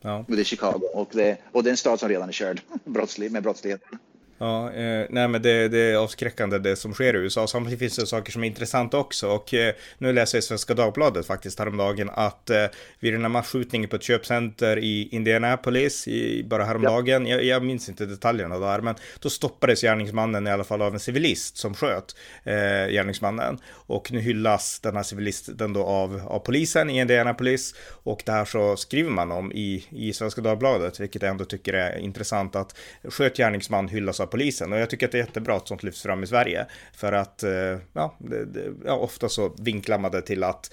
Ja. 0.00 0.24
det 0.28 0.40
är 0.40 0.44
Chicago 0.44 0.80
och 0.94 1.08
det, 1.12 1.38
och 1.52 1.62
det 1.62 1.68
är 1.68 1.70
en 1.70 1.76
stad 1.76 2.00
som 2.00 2.08
redan 2.08 2.28
är 2.28 2.32
körd 2.32 2.60
brottslig, 2.84 3.32
med 3.32 3.42
brottsligheten. 3.42 3.98
Ja, 4.42 4.72
eh, 4.72 5.06
nej 5.10 5.28
men 5.28 5.42
det, 5.42 5.68
det, 5.68 5.78
är 5.78 5.96
avskräckande 5.96 6.58
det 6.58 6.76
som 6.76 6.94
sker 6.94 7.14
i 7.14 7.18
USA. 7.18 7.46
Samtidigt 7.46 7.78
finns 7.78 7.96
det 7.96 8.06
saker 8.06 8.32
som 8.32 8.44
är 8.44 8.46
intressanta 8.46 8.98
också. 8.98 9.28
Och 9.28 9.54
eh, 9.54 9.74
nu 9.98 10.12
läser 10.12 10.38
jag 10.38 10.42
i 10.42 10.46
Svenska 10.46 10.74
Dagbladet 10.74 11.26
faktiskt 11.26 11.58
häromdagen 11.58 12.10
att 12.14 12.50
eh, 12.50 12.66
vid 13.00 13.12
den 13.12 13.22
här 13.22 13.28
masskjutningen 13.28 13.88
på 13.88 13.96
ett 13.96 14.02
köpcenter 14.02 14.78
i 14.78 15.08
Indianapolis 15.12 16.08
i, 16.08 16.44
bara 16.44 16.64
häromdagen, 16.64 17.26
ja. 17.26 17.36
jag, 17.36 17.44
jag 17.44 17.64
minns 17.64 17.88
inte 17.88 18.06
detaljerna 18.06 18.58
där, 18.58 18.80
men 18.80 18.94
då 19.20 19.30
stoppades 19.30 19.80
gärningsmannen 19.80 20.46
i 20.46 20.50
alla 20.50 20.64
fall 20.64 20.82
av 20.82 20.94
en 20.94 21.00
civilist 21.00 21.56
som 21.56 21.74
sköt 21.74 22.16
eh, 22.44 22.54
gärningsmannen. 22.92 23.58
Och 23.72 24.12
nu 24.12 24.20
hyllas 24.20 24.80
den 24.80 24.96
här 24.96 25.02
civilisten 25.02 25.72
då 25.72 25.84
av, 25.84 26.22
av 26.26 26.38
polisen 26.38 26.90
i 26.90 27.00
Indianapolis. 27.00 27.74
Och 28.02 28.22
det 28.26 28.32
här 28.32 28.44
så 28.44 28.76
skriver 28.76 29.10
man 29.10 29.32
om 29.32 29.52
i, 29.52 29.84
i 29.90 30.12
Svenska 30.12 30.40
Dagbladet, 30.40 31.00
vilket 31.00 31.22
jag 31.22 31.30
ändå 31.30 31.44
tycker 31.44 31.72
är 31.72 31.98
intressant 31.98 32.56
att 32.56 32.78
sköt 33.04 33.36
gärningsman 33.36 33.88
hyllas 33.88 34.20
av 34.20 34.31
polisen. 34.32 34.72
Och 34.72 34.78
jag 34.78 34.90
tycker 34.90 35.06
att 35.06 35.12
det 35.12 35.18
är 35.18 35.26
jättebra 35.26 35.56
att 35.56 35.68
sånt 35.68 35.82
lyfts 35.82 36.02
fram 36.02 36.22
i 36.22 36.26
Sverige. 36.26 36.66
För 36.94 37.12
att, 37.12 37.42
eh, 37.42 37.78
ja, 37.92 38.16
det, 38.18 38.44
det, 38.44 38.72
ja 38.84 38.96
ofta 38.96 39.28
så 39.28 39.54
vinklar 39.58 39.98
man 39.98 40.10
det 40.10 40.22
till 40.22 40.44
att 40.44 40.72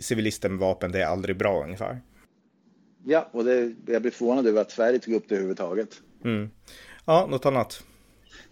civilister 0.00 0.48
med 0.48 0.58
vapen, 0.58 0.92
det 0.92 1.02
är 1.02 1.06
aldrig 1.06 1.36
bra 1.36 1.64
ungefär. 1.64 2.00
Ja, 3.04 3.28
och 3.32 3.44
det, 3.44 3.74
jag 3.86 4.02
blir 4.02 4.10
förvånad 4.10 4.46
över 4.46 4.60
att 4.60 4.70
Sverige 4.70 4.98
tog 4.98 5.14
upp 5.14 5.24
det 5.28 5.34
överhuvudtaget. 5.34 5.88
Mm. 6.24 6.50
Ja, 7.04 7.26
något 7.30 7.46
annat? 7.46 7.82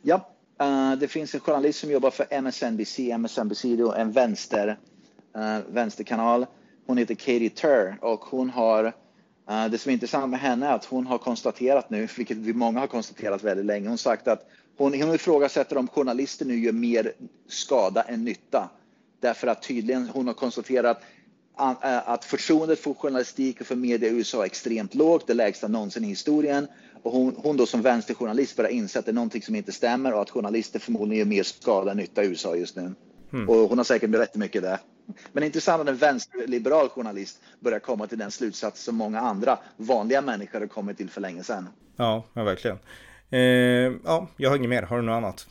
Ja, 0.02 0.30
uh, 0.62 0.98
det 0.98 1.08
finns 1.08 1.34
en 1.34 1.40
journalist 1.40 1.78
som 1.78 1.90
jobbar 1.90 2.10
för 2.10 2.26
MSNBC. 2.30 2.98
MSNBC 2.98 3.64
är 3.64 3.94
en 3.94 4.12
vänster, 4.12 4.78
uh, 5.36 5.58
vänsterkanal. 5.68 6.46
Hon 6.86 6.98
heter 6.98 7.14
Katie 7.14 7.50
Turr 7.50 7.98
och 8.00 8.20
hon 8.20 8.50
har 8.50 8.92
det 9.70 9.78
som 9.78 9.90
är 9.90 9.92
intressant 9.92 10.30
med 10.30 10.40
henne 10.40 10.66
är 10.66 10.72
att 10.72 10.84
hon 10.84 11.06
har 11.06 11.18
konstaterat 11.18 11.90
nu, 11.90 12.08
vilket 12.16 12.36
vi 12.36 12.52
många 12.52 12.80
har 12.80 12.86
konstaterat 12.86 13.42
väldigt 13.42 13.66
länge, 13.66 13.88
hon 13.88 13.98
sagt 13.98 14.28
att 14.28 14.50
hon, 14.76 15.02
hon 15.02 15.14
ifrågasätter 15.14 15.78
om 15.78 15.88
journalister 15.88 16.44
nu 16.44 16.58
gör 16.58 16.72
mer 16.72 17.12
skada 17.48 18.02
än 18.02 18.24
nytta. 18.24 18.70
Därför 19.20 19.46
att 19.46 19.62
tydligen 19.62 20.08
hon 20.08 20.26
har 20.26 20.34
konstaterat 20.34 21.02
eh, 21.58 22.08
att 22.08 22.24
förtroendet 22.24 22.80
för 22.80 22.94
journalistik 22.94 23.60
och 23.60 23.66
för 23.66 23.76
media 23.76 24.08
i 24.08 24.12
USA 24.12 24.42
är 24.42 24.46
extremt 24.46 24.94
lågt, 24.94 25.26
det 25.26 25.34
lägsta 25.34 25.68
någonsin 25.68 26.04
i 26.04 26.08
historien. 26.08 26.66
Och 27.02 27.12
hon, 27.12 27.34
hon 27.36 27.56
då 27.56 27.66
som 27.66 27.82
vänsterjournalist 27.82 28.56
börjar 28.56 28.70
inse 28.70 28.98
att 28.98 29.04
det 29.04 29.10
är 29.10 29.14
någonting 29.14 29.42
som 29.42 29.54
inte 29.54 29.72
stämmer 29.72 30.12
och 30.14 30.22
att 30.22 30.30
journalister 30.30 30.78
förmodligen 30.78 31.18
gör 31.18 31.36
mer 31.36 31.42
skada 31.42 31.90
än 31.90 31.96
nytta 31.96 32.24
i 32.24 32.26
USA 32.26 32.56
just 32.56 32.76
nu. 32.76 32.94
Mm. 33.32 33.48
Och 33.48 33.56
hon 33.56 33.78
har 33.78 33.84
säkert 33.84 34.10
rätt 34.10 34.34
mycket 34.34 34.62
där. 34.62 34.78
Men 35.32 35.44
intressant 35.44 35.82
att 35.82 35.88
en 35.88 35.96
vänsterliberal 35.96 36.88
journalist 36.88 37.40
börjar 37.60 37.78
komma 37.78 38.06
till 38.06 38.18
den 38.18 38.30
slutsats 38.30 38.82
som 38.82 38.96
många 38.96 39.20
andra 39.20 39.58
vanliga 39.76 40.22
människor 40.22 40.60
har 40.60 40.66
kommit 40.66 40.96
till 40.96 41.10
för 41.10 41.20
länge 41.20 41.44
sedan. 41.44 41.68
Ja, 41.96 42.24
ja 42.34 42.44
verkligen. 42.44 42.78
Eh, 43.30 43.40
ja, 44.04 44.28
jag 44.36 44.50
har 44.50 44.56
inget 44.56 44.70
mer. 44.70 44.82
Har 44.82 44.96
du 44.96 45.02
något 45.02 45.16
annat? 45.16 45.46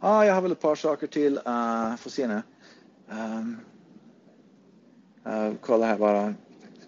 Ja, 0.00 0.26
jag 0.26 0.34
har 0.34 0.42
väl 0.42 0.52
ett 0.52 0.60
par 0.60 0.74
saker 0.74 1.06
till. 1.06 1.38
Uh, 1.46 1.96
får 1.96 2.10
se 2.10 2.26
nu. 2.26 2.42
Um, 3.10 3.60
uh, 5.26 5.52
kolla 5.60 5.86
här 5.86 5.96
bara. 5.96 6.34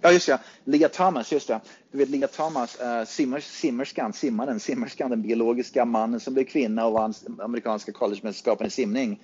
Ja, 0.00 0.12
just 0.12 0.29
ja. 0.29 0.38
Lia 0.64 0.88
Thomas, 0.88 1.33
just 1.33 1.48
det. 1.48 1.61
Du 1.92 1.98
vet 1.98 2.09
Lia 2.09 2.26
Thomas, 2.26 2.81
uh, 2.81 3.05
simmers, 3.05 3.44
simmerskan, 3.44 4.12
simmaren, 4.12 4.61
simmerskan, 4.61 5.11
den 5.11 5.22
biologiska 5.22 5.85
mannen 5.85 6.20
som 6.20 6.35
blev 6.35 6.44
kvinna 6.44 6.87
och 6.87 6.92
vann 6.92 7.14
amerikanska 7.38 7.92
collegemästerskapen 7.92 8.66
i 8.66 8.70
simning. 8.70 9.20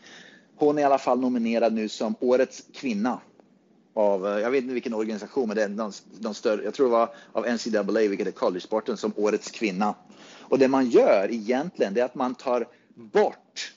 Hon 0.57 0.79
är 0.79 0.83
i 0.83 0.85
alla 0.85 0.99
fall 0.99 1.21
nominerad 1.21 1.73
nu 1.73 1.89
som 1.89 2.15
årets 2.21 2.63
kvinna 2.73 3.21
av, 3.95 4.27
eh, 4.27 4.39
jag 4.41 4.51
vet 4.51 4.63
inte 4.63 4.75
vilken 4.75 4.95
organisation, 4.95 5.49
men 5.49 5.57
det 5.57 5.63
är 5.63 5.69
någon, 5.69 5.93
någon 6.21 6.35
större, 6.35 6.65
jag 6.65 6.75
tror 6.75 6.87
det 6.87 6.93
var 6.93 7.15
av 7.33 7.45
NCAA, 7.47 8.09
vilket 8.09 8.27
är 8.27 8.31
collegesporten, 8.31 8.97
som 8.97 9.13
årets 9.17 9.51
kvinna. 9.51 9.95
Och 10.41 10.59
det 10.59 10.69
man 10.69 10.91
gör 10.91 11.29
egentligen, 11.31 11.95
det 11.95 12.01
är 12.01 12.05
att 12.05 12.15
man 12.15 12.35
tar 12.35 12.69
bort 12.95 13.73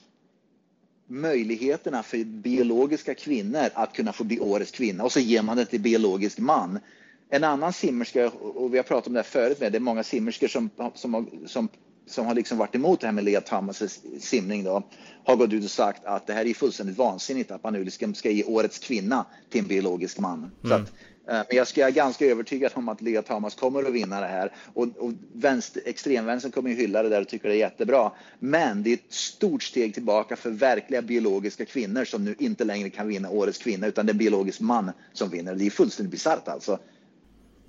möjligheterna 1.06 2.02
för 2.02 2.24
biologiska 2.24 3.14
kvinnor 3.14 3.68
att 3.74 3.92
kunna 3.92 4.12
få 4.12 4.24
bli 4.24 4.40
årets 4.40 4.70
kvinna 4.70 5.04
och 5.04 5.12
så 5.12 5.20
ger 5.20 5.42
man 5.42 5.56
det 5.56 5.64
till 5.64 5.80
biologisk 5.80 6.38
man. 6.38 6.78
En 7.28 7.44
annan 7.44 7.72
simmerska, 7.72 8.30
och 8.30 8.74
vi 8.74 8.78
har 8.78 8.82
pratat 8.84 9.06
om 9.06 9.12
det 9.12 9.18
här 9.18 9.24
förut 9.24 9.60
med, 9.60 9.72
det 9.72 9.78
är 9.78 9.80
många 9.80 10.02
simmerskor 10.02 10.48
som, 10.48 10.70
som, 10.94 11.28
som 11.46 11.68
som 12.06 12.26
har 12.26 12.34
liksom 12.34 12.58
varit 12.58 12.74
emot 12.74 13.00
det 13.00 13.06
här 13.06 13.14
med 13.14 13.24
Lea 13.24 13.40
Thomas 13.40 14.00
simning 14.20 14.64
då, 14.64 14.82
har 15.24 15.36
gått 15.36 15.52
ut 15.52 15.64
och 15.64 15.70
sagt 15.70 16.04
att 16.04 16.26
det 16.26 16.32
här 16.32 16.46
är 16.46 16.54
fullständigt 16.54 16.98
vansinnigt 16.98 17.50
att 17.50 17.62
man 17.62 17.72
nu 17.72 17.84
liksom 17.84 18.14
ska 18.14 18.30
ge 18.30 18.44
årets 18.44 18.78
kvinna 18.78 19.26
till 19.50 19.60
en 19.60 19.66
biologisk 19.66 20.18
man. 20.18 20.50
Mm. 20.64 20.82
Att, 20.82 20.88
eh, 21.28 21.44
men 21.48 21.56
jag 21.56 21.68
ska 21.68 21.88
ganska 21.88 22.26
övertygad 22.26 22.72
om 22.74 22.88
att 22.88 23.00
Lea 23.00 23.22
Thomas 23.22 23.54
kommer 23.54 23.82
att 23.82 23.92
vinna 23.92 24.20
det 24.20 24.26
här 24.26 24.52
och, 24.74 24.88
och 24.96 25.12
vänster, 25.32 25.82
extremvänstern 25.86 26.52
kommer 26.52 26.70
ju 26.70 26.76
hylla 26.76 27.02
det 27.02 27.08
där 27.08 27.20
och 27.20 27.28
tycker 27.28 27.48
det 27.48 27.54
är 27.54 27.58
jättebra. 27.58 28.12
Men 28.38 28.82
det 28.82 28.90
är 28.90 28.94
ett 28.94 29.12
stort 29.12 29.62
steg 29.62 29.94
tillbaka 29.94 30.36
för 30.36 30.50
verkliga 30.50 31.02
biologiska 31.02 31.64
kvinnor 31.64 32.04
som 32.04 32.24
nu 32.24 32.34
inte 32.38 32.64
längre 32.64 32.90
kan 32.90 33.08
vinna 33.08 33.30
årets 33.30 33.58
kvinna 33.58 33.86
utan 33.86 34.06
det 34.06 34.10
är 34.10 34.14
en 34.14 34.18
biologisk 34.18 34.60
man 34.60 34.90
som 35.12 35.30
vinner. 35.30 35.54
Det 35.54 35.66
är 35.66 35.70
fullständigt 35.70 36.12
bisarrt 36.12 36.48
alltså. 36.48 36.78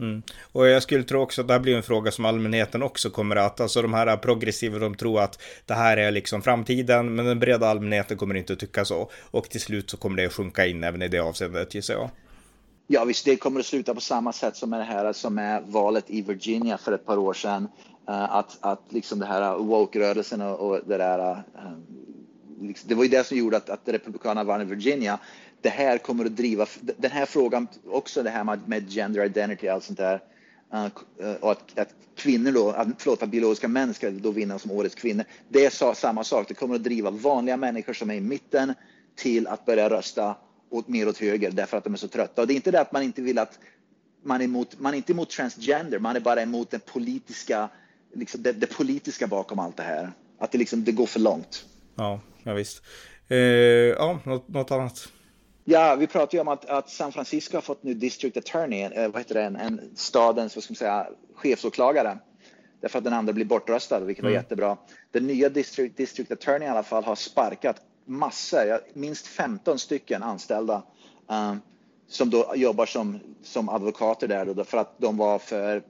Mm. 0.01 0.21
Och 0.51 0.67
jag 0.67 0.83
skulle 0.83 1.03
tro 1.03 1.21
också 1.21 1.41
att 1.41 1.47
det 1.47 1.53
här 1.53 1.59
blir 1.59 1.75
en 1.75 1.83
fråga 1.83 2.11
som 2.11 2.25
allmänheten 2.25 2.83
också 2.83 3.09
kommer 3.09 3.35
att, 3.35 3.59
alltså 3.59 3.81
de 3.81 3.93
här 3.93 4.17
progressiva, 4.17 4.79
de 4.79 4.95
tror 4.95 5.21
att 5.21 5.41
det 5.65 5.73
här 5.73 5.97
är 5.97 6.11
liksom 6.11 6.41
framtiden, 6.41 7.15
men 7.15 7.25
den 7.25 7.39
breda 7.39 7.67
allmänheten 7.67 8.17
kommer 8.17 8.35
inte 8.35 8.53
att 8.53 8.59
tycka 8.59 8.85
så. 8.85 9.09
Och 9.31 9.49
till 9.49 9.61
slut 9.61 9.89
så 9.89 9.97
kommer 9.97 10.17
det 10.17 10.25
att 10.25 10.33
sjunka 10.33 10.65
in 10.65 10.83
även 10.83 11.01
i 11.01 11.07
det 11.07 11.19
avseendet 11.19 11.75
gissar 11.75 11.93
jag. 11.93 12.09
Ja 12.87 13.05
visst, 13.05 13.25
det 13.25 13.35
kommer 13.35 13.59
att 13.59 13.65
sluta 13.65 13.93
på 13.93 14.01
samma 14.01 14.33
sätt 14.33 14.55
som 14.55 14.69
med 14.69 14.79
det 14.79 14.83
här 14.83 15.13
som 15.13 15.37
är 15.37 15.61
valet 15.61 16.05
i 16.07 16.21
Virginia 16.21 16.77
för 16.77 16.91
ett 16.91 17.05
par 17.05 17.17
år 17.17 17.33
sedan. 17.33 17.67
Eh, 18.07 18.35
att, 18.35 18.57
att 18.61 18.81
liksom 18.89 19.19
det 19.19 19.25
här 19.25 19.57
woke-rörelsen 19.57 20.41
och, 20.41 20.69
och 20.69 20.79
det 20.85 20.97
där 20.97 21.29
eh, 21.29 21.37
liksom, 22.61 22.89
det 22.89 22.95
var 22.95 23.03
ju 23.03 23.09
det 23.09 23.23
som 23.23 23.37
gjorde 23.37 23.57
att, 23.57 23.69
att 23.69 23.81
Republikanerna 23.85 24.43
vann 24.43 24.61
i 24.61 24.65
Virginia 24.65 25.19
det 25.61 25.69
här 25.69 25.97
kommer 25.97 26.25
att 26.25 26.35
driva, 26.35 26.67
den 26.81 27.11
här 27.11 27.25
frågan, 27.25 27.67
också 27.87 28.23
det 28.23 28.29
här 28.29 28.43
med, 28.43 28.59
med 28.67 28.89
gender 28.91 29.25
identity 29.25 29.67
och 29.67 29.73
allt 29.73 29.83
sånt 29.83 29.99
där, 29.99 30.19
uh, 30.73 30.85
uh, 31.21 31.35
och 31.35 31.51
att, 31.51 31.79
att, 31.79 31.93
kvinnor 32.15 32.51
då, 32.51 32.69
att, 32.69 32.87
förlåt, 32.97 33.23
att 33.23 33.29
biologiska 33.29 33.67
män 33.67 33.93
ska 33.93 34.09
då 34.09 34.31
vinna 34.31 34.59
som 34.59 34.71
årets 34.71 34.95
kvinnor. 34.95 35.25
Det 35.49 35.65
är 35.65 35.93
samma 35.93 36.23
sak, 36.23 36.47
det 36.47 36.53
kommer 36.53 36.75
att 36.75 36.83
driva 36.83 37.11
vanliga 37.11 37.57
människor 37.57 37.93
som 37.93 38.09
är 38.09 38.15
i 38.15 38.21
mitten 38.21 38.73
till 39.15 39.47
att 39.47 39.65
börja 39.65 39.89
rösta 39.89 40.35
åt, 40.69 40.87
mer 40.87 41.07
åt 41.07 41.17
höger 41.17 41.51
därför 41.51 41.77
att 41.77 41.83
de 41.83 41.93
är 41.93 41.97
så 41.97 42.07
trötta. 42.07 42.41
Och 42.41 42.47
det 42.47 42.53
är 42.53 42.55
inte 42.55 42.71
det 42.71 42.81
att 42.81 42.91
man 42.91 43.03
inte 43.03 43.21
vill 43.21 43.39
att 43.39 43.59
man 44.23 44.41
är 44.41 44.45
emot, 44.45 44.79
man 44.79 44.93
är 44.93 44.97
inte 44.97 45.11
emot 45.11 45.29
transgender, 45.29 45.99
man 45.99 46.15
är 46.15 46.19
bara 46.19 46.41
emot 46.41 46.71
den 46.71 46.79
politiska, 46.79 47.69
liksom 48.13 48.43
det, 48.43 48.51
det 48.51 48.67
politiska 48.67 49.27
bakom 49.27 49.59
allt 49.59 49.77
det 49.77 49.83
här. 49.83 50.11
Att 50.39 50.51
det 50.51 50.57
liksom, 50.57 50.83
det 50.83 50.91
går 50.91 51.05
för 51.05 51.19
långt. 51.19 51.65
Ja, 51.95 52.21
ja 52.43 52.53
visst. 52.53 52.81
Eh, 53.27 53.37
ja, 53.37 54.19
något, 54.25 54.47
något 54.47 54.71
annat? 54.71 55.11
Ja, 55.63 55.95
vi 55.95 56.07
pratar 56.07 56.35
ju 56.37 56.41
om 56.41 56.47
att, 56.47 56.65
att, 56.65 56.89
San 56.89 57.11
Francisco 57.11 57.57
har 57.57 57.61
fått 57.61 57.83
nu 57.83 57.93
District 57.93 58.37
Attorney, 58.37 58.81
eh, 58.81 59.11
vad 59.11 59.21
heter 59.21 59.35
det, 59.35 59.41
en, 59.41 59.55
en 59.55 59.81
stadens 59.95 60.55
vad 60.55 60.63
ska 60.63 60.71
man 60.71 60.75
säga, 60.75 61.07
chefsåklagare. 61.35 62.17
Därför 62.81 62.97
att 62.97 63.03
den 63.03 63.13
andra 63.13 63.33
blir 63.33 63.45
bortröstad, 63.45 63.99
vilket 63.99 64.23
mm. 64.23 64.33
var 64.33 64.39
jättebra. 64.39 64.77
Den 65.11 65.27
nya 65.27 65.49
District, 65.49 65.97
District 65.97 66.31
Attorney 66.31 66.67
i 66.67 66.71
alla 66.71 66.83
fall 66.83 67.03
har 67.03 67.15
sparkat 67.15 67.81
massor, 68.05 68.79
minst 68.93 69.27
15 69.27 69.79
stycken 69.79 70.23
anställda 70.23 70.83
uh, 71.31 71.55
som 72.07 72.29
då 72.29 72.53
jobbar 72.55 72.85
som, 72.85 73.19
som 73.43 73.69
advokater 73.69 74.27
där 74.27 74.45
då, 74.45 74.63
för 74.63 74.77
att 74.77 74.95
de 74.97 75.17
var 75.17 75.39
för 75.39 75.83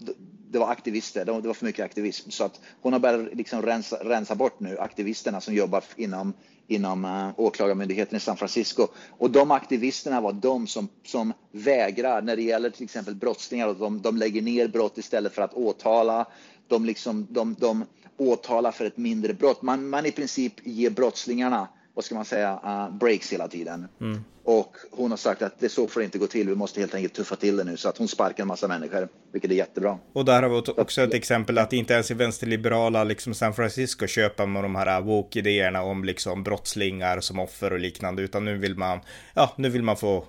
det 0.52 0.60
var 0.60 0.72
aktivister, 0.72 1.26
det 1.26 1.32
var 1.32 1.54
för 1.54 1.66
mycket 1.66 1.86
aktivism. 1.86 2.30
Så 2.30 2.44
att 2.44 2.60
hon 2.82 2.94
har 2.94 3.00
börjat 3.00 3.36
liksom 3.36 3.62
rensa, 3.62 3.96
rensa 3.96 4.36
bort 4.36 4.60
nu 4.60 4.80
aktivisterna 4.80 5.42
som 5.42 5.54
jobbar 5.54 5.84
inom 5.96 6.34
inom 6.68 7.06
uh, 7.06 7.30
åklagarmyndigheten 7.38 8.18
i 8.18 8.20
San 8.20 8.38
Francisco. 8.38 8.88
Och 9.10 9.32
de 9.32 9.52
aktivisterna 9.52 10.22
var 10.22 10.34
de 10.34 10.68
som, 10.68 10.88
som 11.04 11.34
vägrar 11.52 12.22
när 12.22 12.36
det 12.36 12.42
gäller 12.42 12.70
till 12.70 12.84
exempel 12.84 13.16
brottslingar 13.16 13.68
och 13.68 13.76
de, 13.76 14.02
de 14.02 14.18
lägger 14.18 14.42
ner 14.42 14.68
brott 14.68 14.98
istället 14.98 15.34
för 15.34 15.42
att 15.42 15.54
åtala. 15.54 16.26
De, 16.68 16.86
liksom, 16.86 17.28
de, 17.30 17.56
de 17.60 17.86
åtalar 18.18 18.72
för 18.72 18.86
ett 18.86 18.98
mindre 18.98 19.34
brott. 19.34 19.62
Man, 19.62 19.90
man 19.90 20.06
i 20.06 20.12
princip 20.12 20.54
ger 20.64 20.90
brottslingarna 20.90 21.68
vad 21.93 22.06
ska 22.06 22.15
man 22.15 22.25
säga, 22.25 22.60
uh, 22.65 22.97
breaks 22.97 23.34
hela 23.34 23.47
tiden. 23.47 23.88
Mm. 24.01 24.23
Och 24.43 24.75
hon 24.91 25.12
har 25.12 25.17
sagt 25.17 25.41
att 25.41 25.60
det 25.60 25.69
så 25.69 25.88
får 25.88 25.99
det 25.99 26.06
inte 26.06 26.17
gå 26.17 26.27
till. 26.27 26.49
Vi 26.49 26.56
måste 26.56 26.80
helt 26.80 26.95
enkelt 26.95 27.13
tuffa 27.13 27.36
till 27.36 27.58
det 27.58 27.63
nu 27.63 27.77
så 27.77 27.89
att 27.89 27.97
hon 27.97 28.08
sparkar 28.08 28.43
en 28.43 28.47
massa 28.47 28.67
människor, 28.67 29.08
vilket 29.32 29.51
är 29.51 29.56
jättebra. 29.56 29.97
Och 30.13 30.25
där 30.25 30.43
har 30.43 30.49
vi 30.49 30.82
också 30.82 31.01
ett 31.01 31.13
exempel 31.13 31.58
att 31.58 31.73
inte 31.73 31.93
ens 31.93 32.12
i 32.12 32.13
vänsterliberala 32.13 33.04
liksom 33.04 33.34
San 33.34 33.54
Francisco 33.54 34.08
köper 34.08 34.45
man 34.45 34.63
de 34.63 34.75
här 34.75 35.01
woke-idéerna 35.01 35.82
om 35.82 36.04
liksom 36.04 36.43
brottslingar 36.43 37.19
som 37.19 37.39
offer 37.39 37.73
och 37.73 37.80
liknande, 37.80 38.21
utan 38.21 38.45
nu 38.45 38.58
vill 38.58 38.77
man, 38.77 38.99
ja, 39.34 39.54
nu 39.58 39.69
vill 39.69 39.84
man 39.84 39.97
få, 39.97 40.25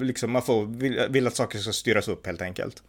liksom 0.00 0.30
man 0.30 0.42
får, 0.42 0.66
vill, 0.66 1.06
vill 1.10 1.26
att 1.26 1.36
saker 1.36 1.58
ska 1.58 1.72
styras 1.72 2.08
upp 2.08 2.26
helt 2.26 2.42
enkelt. 2.42 2.82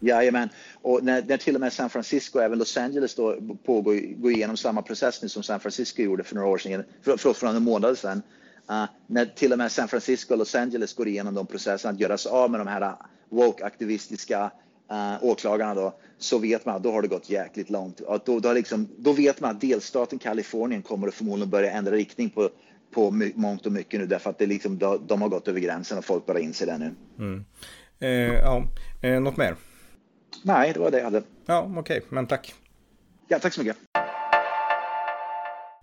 Jajamän, 0.00 0.48
och 0.82 1.04
när, 1.04 1.22
när 1.22 1.36
till 1.36 1.54
och 1.54 1.60
med 1.60 1.72
San 1.72 1.90
Francisco 1.90 2.38
och 2.38 2.44
även 2.44 2.58
Los 2.58 2.76
Angeles 2.76 3.14
då 3.14 3.36
pågår, 3.64 4.14
går 4.16 4.32
igenom 4.32 4.56
samma 4.56 4.82
process 4.82 5.22
nu 5.22 5.28
som 5.28 5.42
San 5.42 5.60
Francisco 5.60 6.02
gjorde 6.02 6.24
för 6.24 6.34
några 6.34 6.48
år 6.48 6.58
sedan, 6.58 6.84
för, 7.02 7.16
förlåt, 7.16 7.36
för 7.36 7.46
några 7.46 7.60
månader 7.60 7.94
sedan. 7.94 8.22
Uh, 8.70 8.84
när 9.06 9.26
till 9.26 9.52
och 9.52 9.58
med 9.58 9.72
San 9.72 9.88
Francisco 9.88 10.34
och 10.34 10.38
Los 10.38 10.54
Angeles 10.54 10.94
går 10.94 11.08
igenom 11.08 11.34
de 11.34 11.46
processerna 11.46 11.94
att 11.94 12.00
göra 12.00 12.18
sig 12.18 12.32
av 12.32 12.50
med 12.50 12.60
de 12.60 12.66
här 12.66 12.82
ah, 12.82 13.06
woke-aktivistiska 13.28 14.44
uh, 14.44 14.50
ah, 14.88 15.18
åklagarna 15.20 15.74
då, 15.74 15.94
så 16.18 16.38
vet 16.38 16.66
man 16.66 16.76
att 16.76 16.82
då 16.82 16.92
har 16.92 17.02
det 17.02 17.08
gått 17.08 17.30
jäkligt 17.30 17.70
långt. 17.70 18.00
Att 18.08 18.26
då, 18.26 18.40
då, 18.40 18.52
liksom, 18.52 18.88
då 18.96 19.12
vet 19.12 19.40
man 19.40 19.50
att 19.50 19.60
delstaten 19.60 20.18
Kalifornien 20.18 20.82
kommer 20.82 21.08
att 21.08 21.14
förmodligen 21.14 21.50
börja 21.50 21.70
ändra 21.70 21.92
riktning 21.92 22.30
på, 22.30 22.50
på 22.90 23.10
mångt 23.34 23.66
och 23.66 23.72
mycket 23.72 24.00
nu 24.00 24.06
därför 24.06 24.30
att 24.30 24.38
det 24.38 24.46
liksom, 24.46 24.78
de, 24.78 25.06
de 25.06 25.22
har 25.22 25.28
gått 25.28 25.48
över 25.48 25.60
gränsen 25.60 25.98
och 25.98 26.04
folk 26.04 26.26
börjar 26.26 26.40
inse 26.40 26.66
det 26.66 26.78
nu. 26.78 26.94
Mm. 27.18 27.44
Eh, 28.00 28.34
ja, 28.34 28.64
eh, 29.02 29.20
något 29.20 29.36
mer? 29.36 29.56
Nej, 30.42 30.72
det 30.72 30.80
var 30.80 30.90
det 30.90 30.96
jag 30.96 31.04
hade. 31.04 31.22
Ja, 31.46 31.70
okej, 31.76 31.80
okay, 31.80 32.00
men 32.08 32.26
tack. 32.26 32.54
Ja, 33.28 33.38
tack 33.38 33.54
så 33.54 33.60
mycket. 33.60 33.76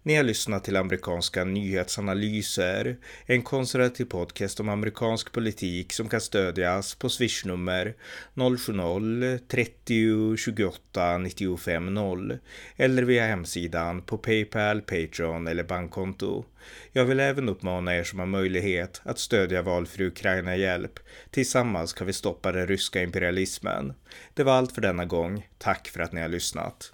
Ni 0.08 0.16
har 0.16 0.24
lyssnat 0.24 0.64
till 0.64 0.76
amerikanska 0.76 1.44
nyhetsanalyser, 1.44 2.98
en 3.26 3.42
konservativ 3.42 4.06
podcast 4.06 4.60
om 4.60 4.70
amerikansk 4.70 5.32
politik 5.32 5.94
som 5.94 6.10
kan 6.10 6.22
stödjas 6.22 6.96
på 6.96 7.10
swishnummer 7.10 7.96
070-30 8.34 10.38
28 10.38 11.18
95 11.18 11.94
0 11.94 12.38
eller 12.76 13.04
via 13.04 13.26
hemsidan 13.26 14.02
på 14.02 14.18
Paypal, 14.18 14.82
Patreon 14.82 15.48
eller 15.48 15.64
bankkonto. 15.64 16.46
Jag 16.92 17.06
vill 17.06 17.20
även 17.20 17.50
uppmana 17.50 17.96
er 17.96 18.04
som 18.04 18.20
har 18.20 18.26
möjlighet 18.26 19.02
att 19.04 19.20
stödja 19.20 19.62
valfri 19.62 20.06
Ukraina-hjälp. 20.06 21.00
Tillsammans 21.32 21.94
kan 21.94 22.08
vi 22.08 22.14
stoppa 22.14 22.52
den 22.52 22.68
ryska 22.68 23.04
imperialismen. 23.04 23.94
Det 24.34 24.44
var 24.44 24.54
allt 24.54 24.72
för 24.72 24.82
denna 24.82 25.06
gång. 25.06 25.48
Tack 25.58 25.88
för 25.88 26.00
att 26.00 26.12
ni 26.12 26.22
har 26.22 26.30
lyssnat. 26.30 26.94